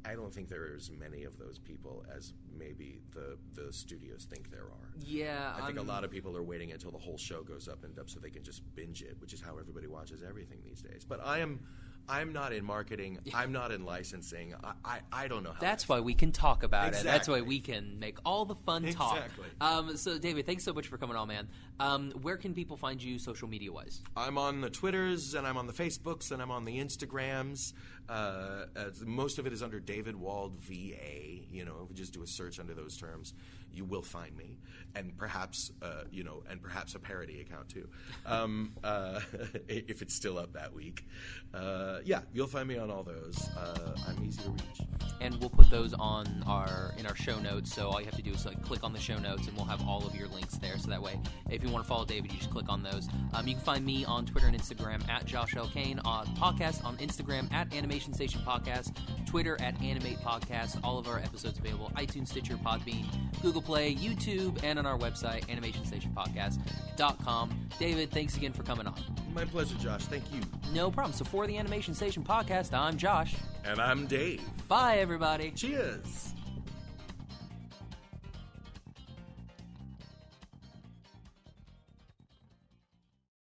I 0.04 0.14
don't 0.14 0.32
think 0.32 0.48
there 0.48 0.62
are 0.62 0.74
as 0.76 0.90
many 0.90 1.24
of 1.24 1.38
those 1.38 1.58
people 1.58 2.04
as 2.14 2.32
maybe 2.58 3.00
the 3.12 3.38
the 3.54 3.72
studios 3.72 4.26
think 4.28 4.50
there 4.50 4.64
are. 4.64 4.88
yeah, 4.98 5.52
I 5.54 5.66
think 5.66 5.78
I'm- 5.78 5.86
a 5.88 5.90
lot 5.90 6.04
of 6.04 6.10
people 6.10 6.36
are 6.36 6.42
waiting 6.42 6.72
until 6.72 6.90
the 6.90 6.98
whole 6.98 7.18
show 7.18 7.42
goes 7.42 7.68
up 7.68 7.84
and 7.84 7.98
up 7.98 8.10
so 8.10 8.18
they 8.20 8.30
can 8.30 8.42
just 8.42 8.62
binge 8.74 9.02
it, 9.02 9.16
which 9.20 9.32
is 9.32 9.40
how 9.40 9.56
everybody 9.58 9.86
watches 9.86 10.22
everything 10.22 10.58
these 10.64 10.82
days. 10.82 11.04
But 11.08 11.24
I 11.24 11.38
am 11.38 11.60
I'm 12.10 12.32
not 12.32 12.52
in 12.52 12.64
marketing. 12.64 13.18
I'm 13.32 13.52
not 13.52 13.70
in 13.70 13.84
licensing. 13.84 14.54
I, 14.64 14.72
I, 14.84 14.98
I 15.12 15.28
don't 15.28 15.44
know 15.44 15.52
how 15.52 15.60
That's 15.60 15.88
why 15.88 16.00
we 16.00 16.14
can 16.14 16.32
talk 16.32 16.64
about 16.64 16.92
it. 16.92 17.04
That's 17.04 17.28
why 17.28 17.40
we 17.40 17.60
can 17.60 18.00
make 18.00 18.18
all 18.24 18.44
the 18.44 18.56
fun 18.56 18.82
talk. 18.92 19.16
Exactly. 19.16 19.46
Um, 19.60 19.96
so, 19.96 20.18
David, 20.18 20.44
thanks 20.44 20.64
so 20.64 20.72
much 20.72 20.88
for 20.88 20.98
coming 20.98 21.16
on, 21.16 21.28
man. 21.28 21.48
Um, 21.78 22.10
where 22.22 22.36
can 22.36 22.52
people 22.52 22.76
find 22.76 23.00
you 23.00 23.18
social 23.18 23.48
media 23.48 23.72
wise? 23.72 24.02
I'm 24.16 24.38
on 24.38 24.60
the 24.60 24.70
Twitters 24.70 25.34
and 25.34 25.46
I'm 25.46 25.56
on 25.56 25.68
the 25.68 25.72
Facebooks 25.72 26.32
and 26.32 26.42
I'm 26.42 26.50
on 26.50 26.64
the 26.64 26.78
Instagrams. 26.78 27.72
Uh, 28.10 28.64
most 29.06 29.38
of 29.38 29.46
it 29.46 29.52
is 29.52 29.62
under 29.62 29.78
David 29.78 30.16
Wald 30.16 30.58
VA. 30.58 31.44
You 31.48 31.64
know, 31.64 31.76
if 31.84 31.90
you 31.90 31.96
just 31.96 32.12
do 32.12 32.22
a 32.22 32.26
search 32.26 32.58
under 32.58 32.74
those 32.74 32.96
terms, 32.96 33.34
you 33.72 33.84
will 33.84 34.02
find 34.02 34.36
me, 34.36 34.58
and 34.96 35.16
perhaps 35.16 35.70
uh, 35.80 36.02
you 36.10 36.24
know, 36.24 36.42
and 36.50 36.60
perhaps 36.60 36.96
a 36.96 36.98
parody 36.98 37.40
account 37.40 37.68
too, 37.68 37.88
um, 38.26 38.72
uh, 38.84 39.20
if 39.68 40.02
it's 40.02 40.14
still 40.14 40.38
up 40.38 40.52
that 40.54 40.72
week. 40.74 41.06
Uh, 41.54 41.98
yeah, 42.04 42.20
you'll 42.32 42.48
find 42.48 42.68
me 42.68 42.78
on 42.78 42.90
all 42.90 43.04
those. 43.04 43.48
Uh, 43.56 43.96
I'm 44.08 44.24
easy 44.24 44.42
to 44.42 44.50
reach. 44.50 44.88
and 45.20 45.36
we'll 45.40 45.50
put 45.50 45.70
those 45.70 45.94
on 45.94 46.42
our 46.46 46.92
in 46.98 47.06
our 47.06 47.16
show 47.16 47.38
notes. 47.38 47.72
So 47.72 47.88
all 47.88 48.00
you 48.00 48.06
have 48.06 48.16
to 48.16 48.22
do 48.22 48.32
is 48.32 48.44
like 48.44 48.60
click 48.62 48.82
on 48.82 48.92
the 48.92 49.00
show 49.00 49.18
notes, 49.18 49.46
and 49.46 49.56
we'll 49.56 49.66
have 49.66 49.86
all 49.86 50.04
of 50.04 50.16
your 50.16 50.26
links 50.28 50.56
there. 50.56 50.76
So 50.78 50.90
that 50.90 51.02
way, 51.02 51.20
if 51.48 51.62
you 51.62 51.70
want 51.70 51.84
to 51.84 51.88
follow 51.88 52.04
David, 52.04 52.32
you 52.32 52.38
just 52.38 52.50
click 52.50 52.68
on 52.68 52.82
those. 52.82 53.08
Um, 53.34 53.46
you 53.46 53.54
can 53.54 53.62
find 53.62 53.84
me 53.84 54.04
on 54.04 54.26
Twitter 54.26 54.48
and 54.48 54.56
Instagram 54.58 55.08
at 55.08 55.26
Josh 55.26 55.54
L 55.56 55.70
Kane, 55.72 56.00
on 56.04 56.26
podcast 56.36 56.84
on 56.84 56.96
Instagram 56.96 57.52
at 57.52 57.70
Animation 58.00 58.14
Station 58.14 58.40
Podcast, 58.46 58.94
Twitter 59.26 59.60
at 59.60 59.78
Animate 59.82 60.18
Podcast. 60.20 60.80
All 60.82 60.98
of 60.98 61.06
our 61.06 61.18
episodes 61.18 61.58
available 61.58 61.92
iTunes, 61.96 62.28
Stitcher, 62.28 62.56
Podbean, 62.56 63.04
Google 63.42 63.60
Play, 63.60 63.94
YouTube, 63.94 64.58
and 64.64 64.78
on 64.78 64.86
our 64.86 64.96
website 64.96 65.44
animationstationpodcast.com. 65.48 67.68
David, 67.78 68.10
thanks 68.10 68.38
again 68.38 68.54
for 68.54 68.62
coming 68.62 68.86
on. 68.86 68.98
My 69.34 69.44
pleasure, 69.44 69.76
Josh. 69.76 70.04
Thank 70.04 70.24
you. 70.32 70.40
No 70.72 70.90
problem. 70.90 71.12
So 71.12 71.26
for 71.26 71.46
the 71.46 71.58
Animation 71.58 71.92
Station 71.92 72.24
Podcast, 72.24 72.72
I'm 72.72 72.96
Josh. 72.96 73.34
And 73.66 73.78
I'm 73.78 74.06
Dave. 74.06 74.40
Bye, 74.66 74.96
everybody. 74.96 75.50
Cheers. 75.50 76.32